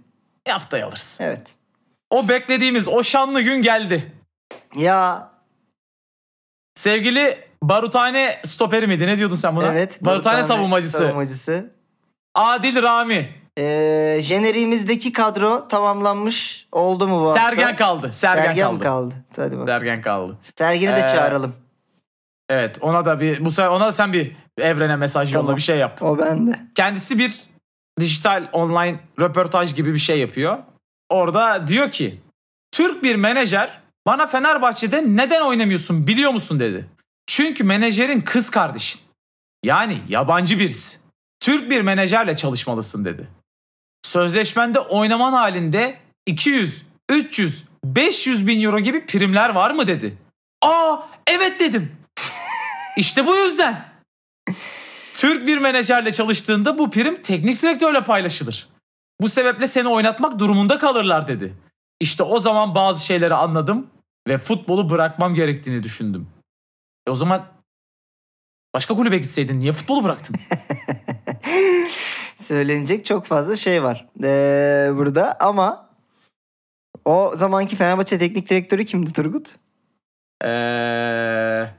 [0.47, 1.17] Bir haftaya alırız.
[1.21, 1.53] Evet.
[2.09, 4.11] O beklediğimiz o şanlı gün geldi.
[4.77, 5.29] Ya
[6.79, 9.07] Sevgili Barutane stoperi miydi?
[9.07, 9.71] Ne diyordun sen buna?
[9.71, 10.01] evet.
[10.01, 10.97] Barutane, Barutane savunmacısı.
[10.97, 11.71] savunmacısı.
[12.35, 13.29] Adil Rami.
[13.59, 17.41] Ee, jeneriğimizdeki kadro tamamlanmış oldu mu bu hafta?
[17.41, 18.13] Sergen kaldı.
[18.13, 18.83] Sergen, Sergen kaldı.
[18.83, 19.13] kaldı.
[19.35, 19.67] Hadi bakalım.
[19.67, 20.37] Sergen kaldı.
[20.57, 21.55] Sergen'i de Ee, çağıralım.
[22.49, 25.57] Evet ona da bir bu sefer ona da sen bir evrene mesaj yolla Tamam.
[25.57, 26.01] bir şey yap.
[26.03, 26.59] O bende.
[26.75, 27.41] Kendisi bir
[27.99, 30.57] dijital online röportaj gibi bir şey yapıyor.
[31.09, 32.21] Orada diyor ki
[32.71, 36.89] Türk bir menajer bana Fenerbahçe'de neden oynamıyorsun biliyor musun dedi.
[37.27, 39.01] Çünkü menajerin kız kardeşin.
[39.63, 40.97] Yani yabancı birisi.
[41.39, 43.27] Türk bir menajerle çalışmalısın dedi.
[44.03, 50.17] Sözleşmende oynaman halinde 200, 300, 500 bin euro gibi primler var mı dedi.
[50.61, 50.97] Aa
[51.27, 51.91] evet dedim.
[52.97, 53.93] İşte bu yüzden.
[55.13, 58.67] Türk bir menajerle çalıştığında bu prim teknik direktörle paylaşılır.
[59.21, 61.53] Bu sebeple seni oynatmak durumunda kalırlar dedi.
[61.99, 63.87] İşte o zaman bazı şeyleri anladım
[64.27, 66.27] ve futbolu bırakmam gerektiğini düşündüm.
[67.07, 67.45] E o zaman
[68.73, 70.35] başka kulübe gitseydin niye futbolu bıraktın?
[72.35, 75.89] Söylenecek çok fazla şey var ee, burada ama
[77.05, 79.55] o zamanki Fenerbahçe teknik direktörü kimdi Turgut?
[80.43, 81.73] Eee...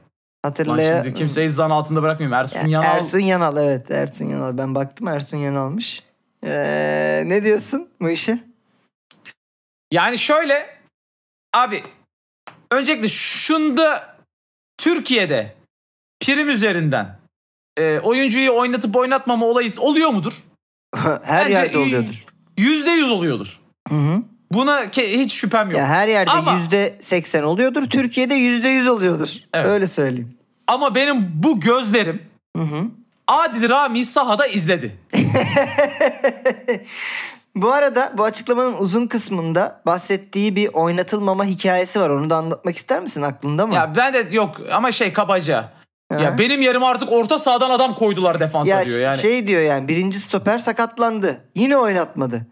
[0.45, 1.03] Hatırlaya...
[1.03, 2.33] şimdi kimseyi zan altında bırakmayayım.
[2.33, 2.95] Ersun Ya, Yanal.
[2.95, 4.57] Ersun Yanal evet Ersun Yanal.
[4.57, 6.03] Ben baktım Ersun Yanal'mış.
[6.43, 8.43] Ee, ne diyorsun bu işe?
[9.91, 10.79] Yani şöyle
[11.53, 11.83] abi
[12.71, 14.15] öncelikle şunda
[14.77, 15.55] Türkiye'de
[16.19, 17.17] prim üzerinden
[17.77, 20.33] e, oyuncuyu oynatıp oynatmama olayı oluyor mudur?
[21.23, 22.25] her Bence yerde oluyordur.
[22.57, 23.59] Yüzde yüz oluyordur.
[23.89, 24.21] Hı hı.
[24.51, 25.79] Buna ke- hiç şüphem yok.
[25.79, 27.89] Ya her yerde yüzde seksen oluyordur.
[27.89, 29.29] Türkiye'de yüzde yüz oluyordur.
[29.53, 29.67] Evet.
[29.67, 30.37] Öyle söyleyeyim.
[30.67, 32.21] Ama benim bu gözlerim
[32.57, 32.85] Hı hı.
[33.27, 34.95] Adil Rami sahada izledi.
[37.55, 42.09] bu arada bu açıklamanın uzun kısmında bahsettiği bir oynatılmama hikayesi var.
[42.09, 43.21] Onu da anlatmak ister misin?
[43.21, 43.75] Aklında mı?
[43.75, 45.71] Ya ben de yok ama şey kabaca.
[46.11, 46.21] Hı.
[46.21, 49.17] Ya benim yerime artık orta sahadan adam koydular defansa Ya diyor yani.
[49.17, 51.41] şey diyor yani birinci stoper sakatlandı.
[51.55, 52.47] Yine oynatmadı.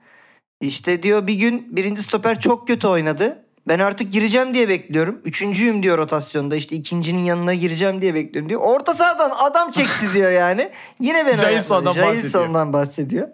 [0.62, 3.40] İşte diyor bir gün birinci stoper çok kötü oynadı.
[3.68, 5.22] Ben artık gireceğim diye bekliyorum.
[5.24, 6.56] Üçüncüyüm diyor rotasyonda.
[6.56, 8.62] İşte ikincinin yanına gireceğim diye bekliyorum diyor.
[8.62, 10.72] Orta sahadan adam çekti diyor yani.
[11.00, 13.28] Yine ben Jason'dan Jason'dan bahsediyor.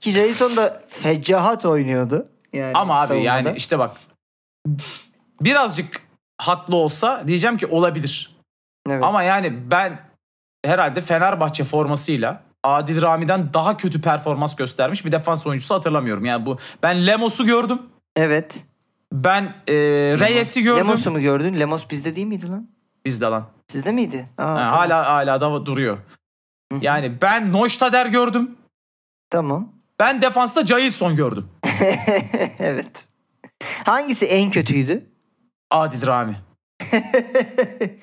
[0.00, 2.28] Ki Jason da fecahat oynuyordu.
[2.52, 3.26] Yani Ama abi savunmada.
[3.26, 3.96] yani işte bak
[5.40, 6.00] birazcık
[6.38, 8.36] haklı olsa diyeceğim ki olabilir.
[8.88, 9.04] Evet.
[9.04, 10.00] Ama yani ben
[10.64, 16.24] herhalde Fenerbahçe formasıyla Adil Rami'den daha kötü performans göstermiş bir defans oyuncusu hatırlamıyorum.
[16.24, 17.82] Yani bu ben Lemos'u gördüm.
[18.16, 18.64] evet.
[19.12, 19.74] Ben e,
[20.20, 20.86] Reyes'i gördüm.
[20.86, 21.60] Lemos'u mu gördün?
[21.60, 22.68] Lemos bizde değil miydi lan?
[23.04, 23.46] Bizde lan.
[23.68, 24.28] Sizde miydi?
[24.38, 24.70] Aa, Ha, tamam.
[24.70, 25.98] Hala hala da duruyor.
[26.72, 26.84] Hı hı.
[26.84, 28.56] Yani ben Neustadter gördüm.
[29.30, 29.71] Tamam.
[30.00, 31.48] Ben defansta Jailson gördüm.
[32.58, 33.08] evet.
[33.84, 35.06] Hangisi en kötüydü?
[35.70, 36.36] Adil Rami.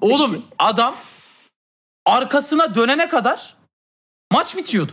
[0.00, 0.94] Oğlum adam
[2.06, 3.56] arkasına dönene kadar
[4.32, 4.92] maç bitiyordu.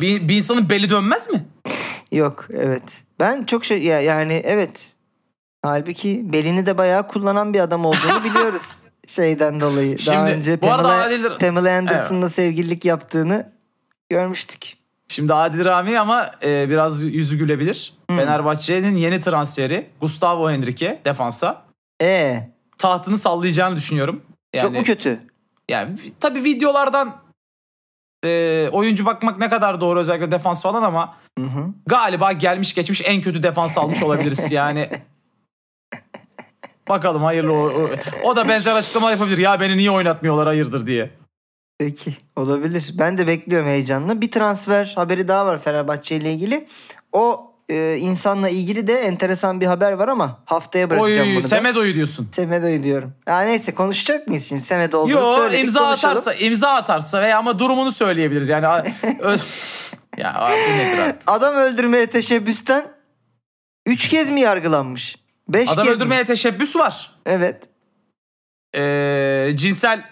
[0.00, 1.46] Bir, bir insanın beli dönmez mi?
[2.12, 3.02] Yok evet.
[3.20, 4.94] Ben çok şey ya, yani evet.
[5.62, 8.68] Halbuki belini de bayağı kullanan bir adam olduğunu biliyoruz.
[9.06, 9.98] Şeyden dolayı.
[9.98, 13.52] Daha Şimdi, önce bu arada Pamela, Adil- Pamela Anderson'la sevgililik yaptığını
[14.14, 14.76] görmüştük.
[15.08, 17.92] Şimdi Adil Rami ama e, biraz yüzü gülebilir.
[18.10, 18.16] Hı.
[18.16, 21.64] Fenerbahçe'nin yeni transferi Gustavo Henrique defansa
[22.02, 22.48] E
[22.78, 24.22] tahtını sallayacağını düşünüyorum.
[24.54, 25.20] Yani, çok mu kötü?
[25.68, 27.16] Yani tabii videolardan
[28.24, 31.66] e, oyuncu bakmak ne kadar doğru özellikle defans falan ama Hı hı.
[31.86, 34.88] galiba gelmiş geçmiş en kötü defans almış olabiliriz yani.
[36.88, 37.90] Bakalım hayırlı o, o,
[38.24, 39.38] o da benzer açıklama yapabilir.
[39.38, 41.10] Ya beni niye oynatmıyorlar hayırdır diye.
[41.78, 42.90] Peki olabilir.
[42.98, 44.20] Ben de bekliyorum heyecanla.
[44.20, 46.66] Bir transfer haberi daha var Fenerbahçe ile ilgili.
[47.12, 51.48] O e, insanla ilgili de enteresan bir haber var ama haftaya bırakacağım Oy bunu da.
[51.48, 52.28] Semedo'yu diyorsun.
[52.32, 53.12] Semedo'yu diyorum.
[53.28, 56.18] Ya neyse konuşacak mıyız şimdi Semedo olduğunu Yo söyledik imza konuşalım.
[56.18, 58.64] atarsa imza atarsa veya ama durumunu söyleyebiliriz yani.
[60.18, 61.30] ya abi bu nedir artık?
[61.30, 62.84] Adam öldürmeye teşebbüsten
[63.86, 65.16] 3 kez mi yargılanmış?
[65.48, 66.26] 5 Adam kez öldürmeye mi?
[66.26, 67.10] teşebbüs var.
[67.26, 67.64] Evet.
[68.76, 70.04] Ee, cinsel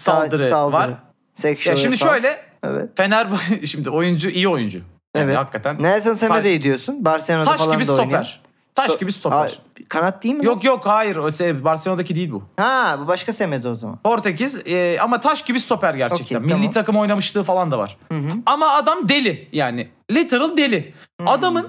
[0.00, 0.76] saldırı, Saldırı.
[0.76, 0.90] var.
[1.34, 2.12] Sexual Ya şimdi assault.
[2.12, 2.96] şöyle Evet.
[2.96, 4.78] Fenerbahçe şimdi oyuncu iyi oyuncu.
[5.16, 5.36] Yani Evet.
[5.36, 7.04] hakikaten Nelson Semedo'yu diyorsun.
[7.04, 8.08] Barcelona'da taş falan gibi da oynuyor.
[8.24, 8.40] stoper.
[8.74, 9.36] Taş gibi stoper.
[9.36, 9.50] Aa,
[9.88, 10.46] kanat değil mi?
[10.46, 12.42] Yok yok hayır o şey, Barcelona'daki değil bu.
[12.56, 13.96] Ha bu başka Semedo o zaman.
[14.04, 16.36] Portekiz e, ama taş gibi stoper gerçekten.
[16.36, 16.70] Okey, Milli tamam.
[16.70, 17.96] takım oynamışlığı falan da var.
[18.12, 18.30] Hı hı.
[18.46, 19.88] Ama adam deli yani.
[20.10, 20.94] Literal deli.
[21.20, 21.28] Hmm.
[21.28, 21.68] Adamın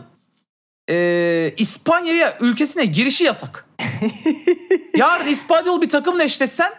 [0.89, 3.65] e, İspanya'ya ülkesine girişi yasak.
[4.95, 6.71] Yarın İspanyol bir takımla eşleşsen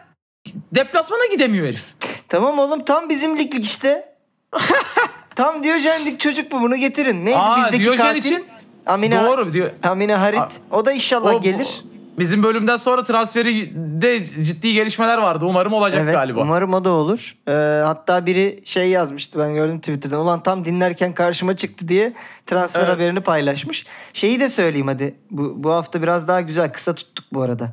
[0.74, 1.84] deplasmana gidemiyor herif.
[2.28, 4.12] Tamam oğlum tam bizim liglik işte.
[5.34, 7.24] tam Diyojenlik çocuk bu bunu getirin.
[7.26, 8.18] Neydi Aa, bizdeki Diyojen katil?
[8.18, 8.44] için
[8.86, 9.70] Amine, doğru diyor.
[9.82, 10.40] Amine Harit.
[10.40, 11.82] Aa, o da inşallah O- gelir.
[12.18, 15.44] Bizim bölümden sonra transferi de ciddi gelişmeler vardı.
[15.46, 16.40] Umarım olacak Evet galiba.
[16.40, 17.36] umarım o da olur.
[17.48, 17.52] Ee,
[17.86, 20.20] hatta biri şey yazmıştı ben gördüm Twitter'dan.
[20.20, 22.12] Ulan tam dinlerken karşıma çıktı diye
[22.46, 22.90] transfer Evet.
[22.94, 23.86] haberini paylaşmış.
[24.12, 25.14] Şeyi de söyleyeyim hadi.
[25.30, 26.72] Bu, bu hafta biraz daha güzel.
[26.72, 27.72] Kısa tuttuk bu arada.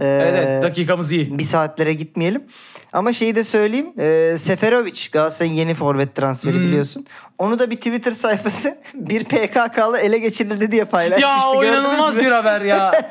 [0.00, 1.38] Ee, Evet dakikamız iyi.
[1.38, 2.44] bir saatlere gitmeyelim.
[2.92, 3.92] Ama şeyi de söyleyeyim.
[4.00, 6.62] E, Seferovic Galatasaray'ın yeni forvet transferi Hmm.
[6.62, 7.06] biliyorsun.
[7.38, 11.30] Onu da bir Twitter sayfası bir PKK'lı ele geçirildi diye paylaşmıştı.
[11.30, 13.10] Ya o inanılmaz bir haber ya.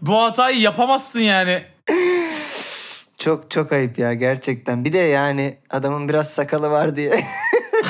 [0.00, 1.62] Bu hatayı yapamazsın yani.
[3.18, 4.84] Çok çok ayıp ya gerçekten.
[4.84, 7.10] Bir de yani adamın biraz sakalı var diye.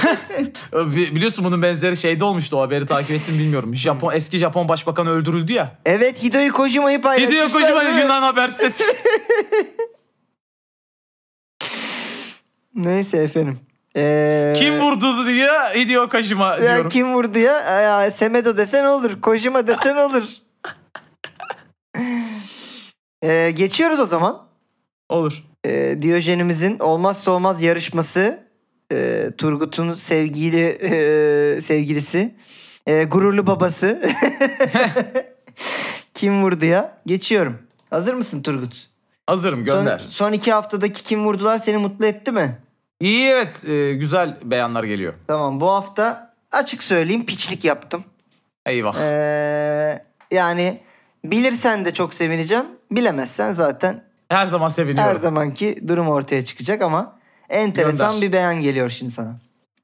[0.73, 3.75] Bi- Biliyorsun bunun benzeri şeyde olmuştu o haberi takip ettim bilmiyorum.
[3.75, 5.79] Japon eski Japon başbakan öldürüldü ya.
[5.87, 7.49] evet Hideo Kojima'yı paylaşmışlar.
[7.49, 7.83] Hideo Kojima?
[7.83, 8.85] Yunan haber sitesi.
[12.75, 13.61] Neyse efendim.
[13.97, 16.89] Ee, Kim vurdu diye Hideo Kojima ya diyorum.
[16.89, 17.81] kim vurdu ya?
[17.81, 18.11] ya?
[18.11, 19.21] Semedo desen olur.
[19.21, 20.25] Kojima desen olur.
[23.23, 24.47] Ee, geçiyoruz o zaman.
[25.09, 25.45] Olur.
[25.65, 28.50] e, Diyojenimizin olmazsa olmaz yarışması
[28.93, 32.35] e, Turgut'un sevgili e, sevgilisi
[32.87, 34.03] e, gururlu babası
[36.15, 37.59] kim vurdu ya geçiyorum
[37.91, 38.91] hazır mısın Turgut
[39.27, 39.99] Hazırım son, gönder.
[39.99, 42.59] son iki haftadaki kim vurdular seni mutlu etti mi
[43.01, 45.15] İyi evet e, güzel beyanlar geliyor.
[45.27, 48.05] tamam bu hafta açık söyleyeyim piçlik yaptım
[48.67, 48.95] Eyvah.
[49.01, 50.81] Ee, yani
[51.25, 55.11] bilirsen de çok sevineceğim bilemezsen zaten Her zaman seviniyorum.
[55.11, 57.20] Her zamanki durum ortaya çıkacak ama
[57.51, 58.29] enteresan Gönder.
[58.29, 59.39] bir beyan geliyor şimdi sana.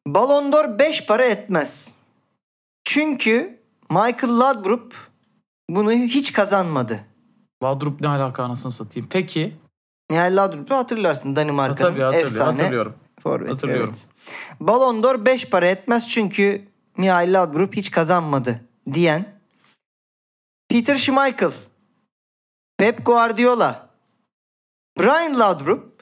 [0.07, 1.89] Ballon d'Or 5 para etmez.
[2.85, 3.59] Çünkü
[3.91, 4.95] Michael Laudrup
[5.71, 7.01] bunu hiç kazanmadı.
[7.63, 9.09] Vadrup ne alaka anasını satayım.
[9.11, 9.57] Peki.
[10.11, 12.33] Michael Laudrup'u hatırlarsın Ha, Danimarka'nın tabii hatırlıyorum.
[12.33, 12.95] efsane hatırlıyorum.
[13.23, 13.51] forveti.
[13.53, 13.95] hatırlıyorum.
[13.97, 14.07] evet.
[14.61, 16.63] Ballon d'Or 5 para etmez çünkü
[16.97, 18.61] Michael Laudrup hiç kazanmadı
[18.93, 19.37] diyen
[20.69, 21.53] Peter Schmeichel,
[22.79, 23.89] Pep Guardiola,
[25.01, 25.96] Brian Laudrup,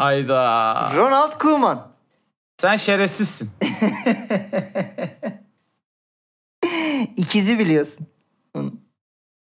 [0.00, 0.92] Ayda.
[0.96, 1.90] Ronald Koeman
[2.60, 3.50] Sen şerefsizsin.
[7.16, 8.06] İkizi biliyorsun.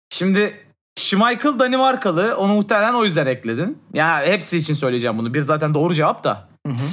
[0.09, 2.37] Şimdi Schmeichel Danimarkalı.
[2.37, 3.81] Onu muhtemelen o yüzden ekledin.
[3.93, 5.33] Ya hepsi için söyleyeceğim bunu.
[5.33, 6.47] Bir zaten doğru cevap da.
[6.67, 6.87] Hı hı.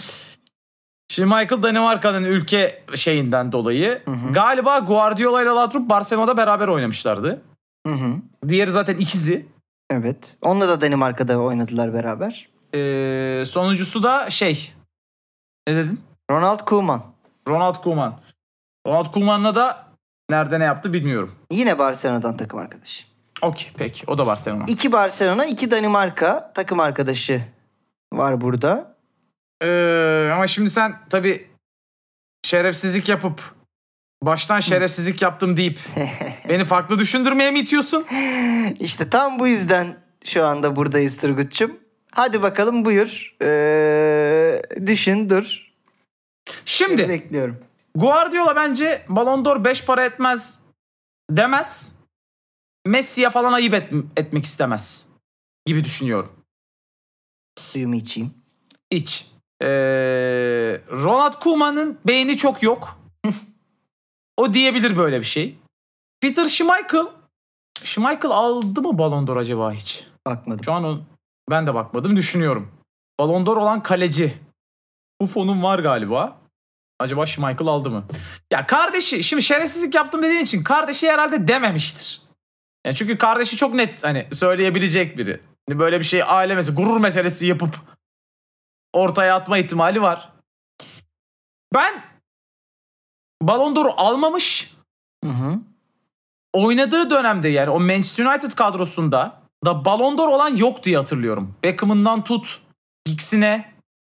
[1.08, 4.32] Şimdi Michael Danimarka'nın ülke şeyinden dolayı Hı hı.
[4.32, 7.42] galiba Guardiola ile Laudrup Barcelona'da beraber oynamışlardı.
[7.86, 8.14] Hı hı.
[8.48, 9.46] Diğeri zaten ikizi.
[9.90, 10.36] Evet.
[10.42, 12.48] Onunla da Danimarka'da oynadılar beraber.
[12.76, 14.72] Ee, sonuncusu da şey.
[15.68, 16.00] Ne dedin?
[16.30, 17.02] Ronald Koeman.
[17.48, 18.20] Ronald Koeman.
[18.86, 19.86] Ronald Koeman'la da
[20.30, 21.34] nerede ne yaptı bilmiyorum.
[21.50, 23.04] Yine Barcelona'dan takım arkadaşı.
[23.42, 24.64] Okey peki o da Barcelona.
[24.68, 27.42] İki Barcelona, iki Danimarka takım arkadaşı
[28.12, 28.96] var burada.
[29.62, 31.50] Ee, ama şimdi sen tabii
[32.42, 33.54] şerefsizlik yapıp
[34.22, 35.80] baştan şerefsizlik yaptım deyip
[36.48, 38.06] beni farklı düşündürmeye mi itiyorsun?
[38.80, 41.85] İşte tam bu yüzden şu anda buradayız Turgut'cum.
[42.16, 43.36] Hadi bakalım buyur.
[43.42, 45.72] Ee, düşün dur.
[46.64, 47.58] Şimdi Bekliyorum.
[47.94, 50.58] Guardiola bence Ballon d'Or 5 para etmez
[51.30, 51.92] demez.
[52.86, 55.06] Messi'ye falan ayıp et- etmek istemez
[55.66, 56.32] gibi düşünüyorum.
[57.58, 58.34] Suyumu içeyim.
[58.90, 59.26] İç.
[59.62, 59.66] Ee,
[60.90, 62.98] Ronald Koeman'ın beyni çok yok.
[64.36, 65.58] o diyebilir böyle bir şey.
[66.20, 67.06] Peter Schmeichel
[67.84, 70.06] Schmeichel aldı mı Ballon d'Or acaba hiç?
[70.26, 70.64] Bakmadım.
[70.64, 71.00] Şu an o,
[71.50, 72.72] ben de bakmadım düşünüyorum.
[73.20, 74.38] Ballon d'Or olan kaleci.
[75.20, 76.38] Bu fonum var galiba.
[76.98, 78.04] Acaba Schmeichel aldı mı?
[78.50, 82.22] Ya kardeşi şimdi şerefsizlik yaptım dediğin için kardeşi herhalde dememiştir.
[82.86, 85.40] Ya çünkü kardeşi çok net hani söyleyebilecek biri.
[85.68, 87.76] Hani böyle bir şey aile meselesi, gurur meselesi yapıp
[88.92, 90.32] ortaya atma ihtimali var.
[91.74, 92.04] Ben
[93.42, 94.74] Ballon d'Or almamış
[95.24, 95.58] Hı hı.
[96.52, 101.54] oynadığı dönemde yani o Manchester United kadrosunda da Ballon d'Or olan yok diye hatırlıyorum.
[101.62, 102.60] Beckham'ından tut,
[103.04, 103.72] Giggs'ine,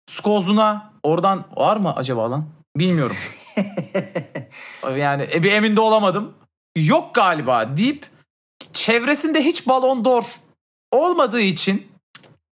[0.09, 2.45] Scholes'una oradan var mı acaba lan?
[2.75, 3.15] Bilmiyorum.
[4.97, 6.33] yani e, bir emin de olamadım.
[6.75, 8.09] Yok galiba deyip
[8.73, 10.23] çevresinde hiç Ballon d'Or
[10.91, 11.87] olmadığı için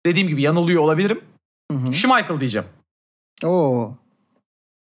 [0.05, 1.23] dediğim gibi yanılıyor olabilirim.
[1.71, 1.93] Hı hı.
[1.93, 2.67] Schmeichel diyeceğim.
[3.43, 3.93] Oo.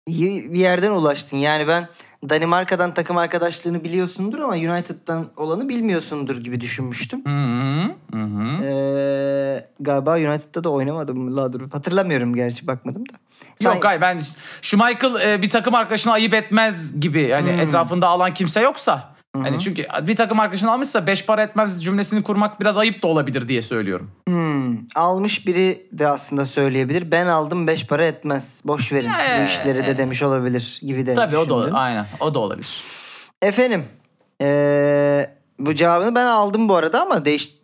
[0.09, 1.37] İyi bir yerden ulaştın.
[1.37, 1.89] Yani ben
[2.29, 7.25] Danimarka'dan takım arkadaşlığını biliyorsundur ama United'dan olanı bilmiyorsundur gibi düşünmüştüm.
[7.27, 7.95] Hı hı.
[8.19, 8.65] Hı hı.
[8.65, 11.37] Ee, galiba United'da da oynamadım.
[11.37, 11.71] La dur.
[11.73, 13.13] Hatırlamıyorum gerçi bakmadım da.
[13.61, 14.21] Sen- Yok hayır ben
[14.63, 17.61] Schmeichel e, bir takım arkadaşını ayıp etmez gibi hani Hmm.
[17.61, 19.43] etrafında alan kimse yoksa Hı hı.
[19.43, 23.49] hani çünkü bir takım arkadaşını almışsa beş para etmez cümlesini kurmak biraz ayıp da olabilir
[23.49, 24.11] diye söylüyorum.
[24.29, 27.11] Hmm, almış biri de aslında söyleyebilir.
[27.11, 28.63] Ben aldım beş para etmez.
[28.65, 29.99] Boş verin Ya, bu işleri de evet.
[29.99, 32.83] demiş olabilir gibi de Tabii o da aynen o da olabilir.
[33.43, 33.85] Efendim
[34.43, 37.59] ee, bu cevabını ben aldım bu arada ama değiş...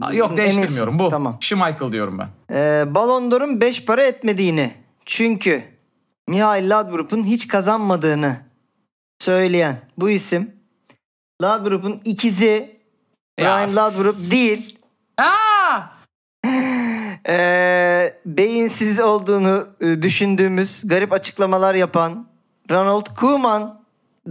[0.00, 0.98] Aa, Yok değiştirmiyorum eminsin.
[0.98, 1.10] bu.
[1.10, 1.36] Tamam.
[1.40, 2.28] Schmeichel diyorum ben.
[2.52, 4.74] Ee, Ballon d'Or'un 5 para etmediğini
[5.06, 5.62] çünkü
[6.28, 8.36] Mihail Laudrup'un hiç kazanmadığını
[9.18, 10.56] söyleyen bu isim
[11.42, 12.76] Laudrup'un ikizi
[13.38, 13.46] Ya.
[13.46, 14.78] Ryan Laudrup değil
[15.18, 15.80] Aa!
[17.28, 22.26] ee, beyinsiz olduğunu e, düşündüğümüz garip açıklamalar yapan
[22.70, 23.82] Ronald Koeman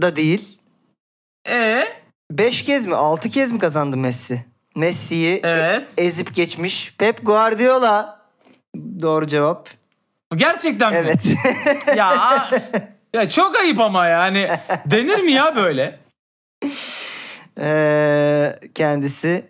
[0.02, 0.58] da değil.
[1.48, 1.84] E
[2.30, 4.44] 5 kez mi 6 kez mi kazandı Messi?
[4.74, 5.94] Messi'yi evet.
[5.98, 6.94] ezip geçmiş.
[6.98, 8.20] Pep Guardiola
[9.02, 9.68] doğru cevap.
[10.36, 10.98] Gerçekten mi?
[10.98, 11.24] Evet.
[11.96, 12.50] Ya
[13.14, 14.50] ya çok ayıp ama yani
[14.86, 16.05] denir mi ya böyle?
[17.60, 19.44] Ee, kendisi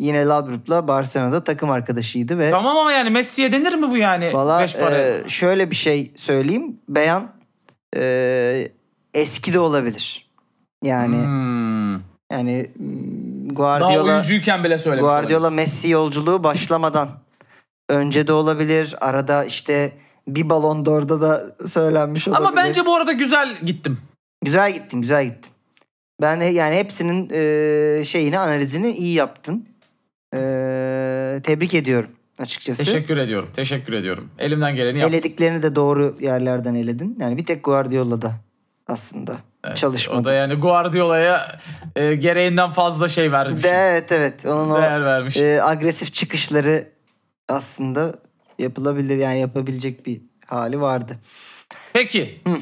[0.00, 4.30] yine Laudrup'la Barcelona'da takım arkadaşıydı ve Tamam ama yani Messi'ye denir mi bu yani?
[4.34, 4.96] valla Beş para.
[4.98, 6.76] e, şöyle bir şey söyleyeyim.
[6.88, 7.28] Beyan
[7.96, 8.68] e,
[9.14, 10.28] eski de olabilir.
[10.84, 11.92] Yani Hmm.
[12.32, 15.56] yani mm, Daha Guardiola oyuncuyken bile söylemiş Guardiola olabilir.
[15.56, 17.08] Messi yolculuğu başlamadan
[17.88, 18.94] önce de olabilir.
[19.00, 19.92] Arada işte
[20.28, 22.46] bir Ballon d'Or'da da söylenmiş olabilir.
[22.46, 23.98] Ama bence bu arada güzel gittim.
[24.44, 25.50] Güzel gittin, güzel gittin.
[26.20, 29.68] Ben yani hepsinin e, şeyini, analizini iyi yaptın.
[30.34, 30.38] E,
[31.42, 32.84] tebrik ediyorum açıkçası.
[32.84, 33.48] Teşekkür ediyorum.
[33.54, 34.30] Teşekkür ediyorum.
[34.38, 35.14] Elimden geleni yaptım.
[35.14, 37.16] Elediklerini de doğru yerlerden eledin.
[37.20, 38.34] Yani bir tek Guardiola'da
[38.86, 40.20] aslında Evet, çalışmadı.
[40.20, 41.60] O da yani Guardiola'ya
[41.96, 43.64] e, gereğinden fazla şey vermiş.
[43.64, 44.46] De, evet evet.
[44.46, 45.36] Onun o Değer vermiş.
[45.36, 46.88] e, agresif çıkışları
[47.48, 48.14] aslında
[48.58, 51.16] yapılabilir yani yapabilecek bir hali vardı.
[51.92, 52.40] Peki.
[52.46, 52.54] Hı.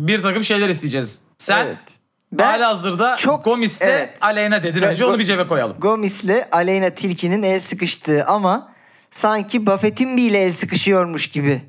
[0.00, 1.18] Bir takım şeyler isteyeceğiz.
[1.38, 1.99] Sen evet.
[2.32, 4.10] Ben hala hazırda çok- Gomis'le evet.
[4.20, 4.82] Aleyna dedin.
[4.82, 5.76] Önce onu bir cebe koyalım.
[5.80, 8.72] Gomis'le Aleyna Tilki'nin el sıkıştığı ama
[9.10, 11.62] sanki Buffett'in ile el sıkışıyormuş gibi.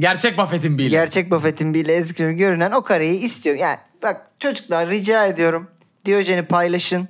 [0.00, 0.88] Gerçek Buffett'in bile.
[0.88, 3.60] Gerçek Buffett'in ile el sıkışıyor görünen o kareyi istiyorum.
[3.62, 5.70] Yani bak çocuklar rica ediyorum.
[6.04, 7.08] Diyojen'i paylaşın.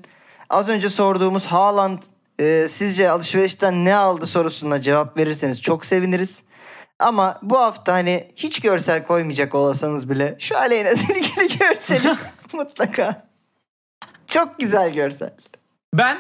[0.51, 1.99] Az önce sorduğumuz Haaland
[2.41, 6.43] e, sizce alışverişten ne aldı sorusuna cevap verirseniz çok seviniriz.
[6.99, 12.15] Ama bu hafta hani hiç görsel koymayacak olasanız bile şu Aleyna Tilki'li görseli
[12.59, 13.27] mutlaka.
[14.27, 15.35] Çok güzel görsel.
[15.95, 16.19] Ben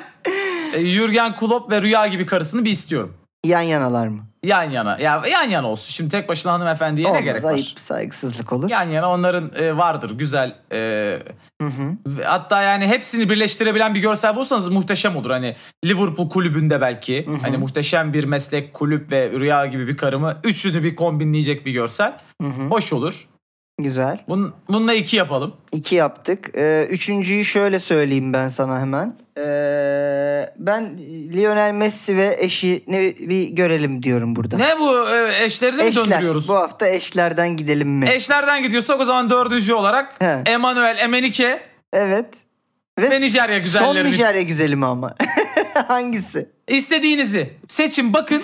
[0.74, 3.14] e, Jürgen Klopp ve Rüya gibi karısını bir istiyorum.
[3.46, 4.22] Yan yanalar mı?
[4.42, 4.98] Yan yana.
[4.98, 5.90] Ya yan yana olsun.
[5.90, 7.74] Şimdi tek başına hanımefendiye Olmaz ne gerek ayıp var?
[7.76, 8.70] saygısızlık olur.
[8.70, 10.56] Yan yana onların e, vardır güzel.
[10.72, 11.18] e,
[11.62, 12.22] Hı hı.
[12.24, 15.30] hatta yani hepsini birleştirebilen bir görsel bulsanız muhteşem olur.
[15.30, 17.26] Hani Liverpool kulübünde belki.
[17.26, 17.36] Hı hı.
[17.42, 20.36] Hani muhteşem bir meslek, kulüp ve rüya gibi bir karımı.
[20.44, 22.18] Üçünü bir kombinleyecek bir görsel.
[22.42, 22.62] Hı hı.
[22.70, 23.28] Hoş olur.
[23.82, 24.18] Güzel.
[24.28, 25.56] Bun, bununla iki yapalım.
[25.72, 26.50] İki yaptık.
[26.56, 29.16] Ee, üçüncüyü şöyle söyleyeyim ben sana hemen.
[29.38, 30.98] Ee, ben
[31.32, 34.56] Lionel Messi ve eşini bir görelim diyorum burada.
[34.56, 36.04] Ne bu e, eşlerini mi Eşler.
[36.04, 36.48] döndürüyoruz?
[36.48, 38.08] Bu hafta eşlerden gidelim mi?
[38.10, 40.42] Eşlerden gidiyorsak o zaman dördüncü olarak He.
[40.46, 41.60] Emanuel Emenike
[41.92, 42.26] Evet.
[42.98, 44.12] Ve Nijerya Son güzellerimiz.
[44.12, 45.14] Nijerya güzeli mi ama?
[45.88, 46.48] Hangisi?
[46.68, 48.42] istediğinizi seçin bakın.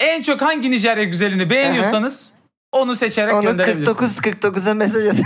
[0.00, 2.32] En çok hangi Nijerya güzelini beğeniyorsanız
[2.72, 4.20] onu seçerek Onu gönderebilirsiniz.
[4.20, 5.16] 49 49'a mesaj at.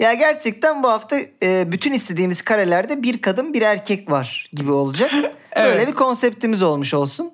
[0.00, 5.10] ya gerçekten bu hafta e, bütün istediğimiz karelerde bir kadın bir erkek var gibi olacak.
[5.56, 5.88] Böyle Evet.
[5.88, 7.32] bir konseptimiz olmuş olsun.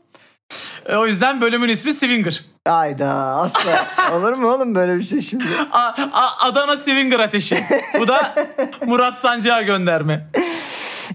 [0.86, 2.44] E, O yüzden bölümün ismi Swinger.
[2.66, 3.86] Ayda asla.
[4.14, 5.44] Olur mu oğlum böyle bir şey şimdi?
[5.72, 7.64] A- A- Adana Swinger ateşi.
[7.98, 8.34] Bu da
[8.86, 10.26] Murat Sancı'ya gönderme.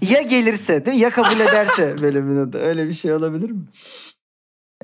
[0.00, 1.02] Ya gelirse değil mi?
[1.02, 2.58] Ya kabul ederse bölümün adı.
[2.58, 3.60] Öyle bir şey olabilir mi?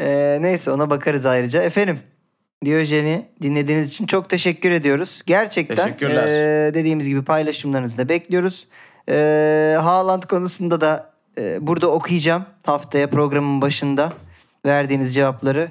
[0.01, 1.63] Ee, neyse ona bakarız ayrıca.
[1.63, 1.99] Efendim
[2.65, 5.23] Diyojen'i dinlediğiniz için çok teşekkür ediyoruz.
[5.27, 6.27] Gerçekten Teşekkürler.
[6.27, 8.67] ee, dediğimiz gibi paylaşımlarınızı da bekliyoruz.
[9.09, 14.13] Ee, Haaland konusunda da ee, burada okuyacağım haftaya programın başında
[14.67, 15.69] verdiğiniz cevapları.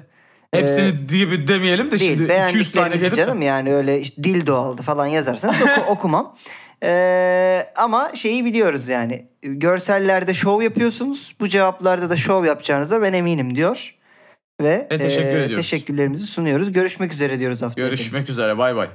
[0.52, 2.10] Ee, Hepsini gibi demeyelim de değil.
[2.18, 3.16] şimdi 200 tane gelirse.
[3.16, 6.36] canım yani öyle işte dildo aldı falan yazarsanız oku- okumam.
[6.82, 11.36] Ee, ama şeyi biliyoruz yani görsellerde şov yapıyorsunuz.
[11.40, 13.94] Bu cevaplarda da şov yapacağınıza ben eminim diyor.
[14.60, 15.56] Ve Ve teşekkür ee, ediyoruz.
[15.56, 16.72] teşekkürlerimizi sunuyoruz.
[16.72, 17.88] Görüşmek üzere diyoruz haftaya.
[17.88, 18.88] Görüşmek üzere bay bay.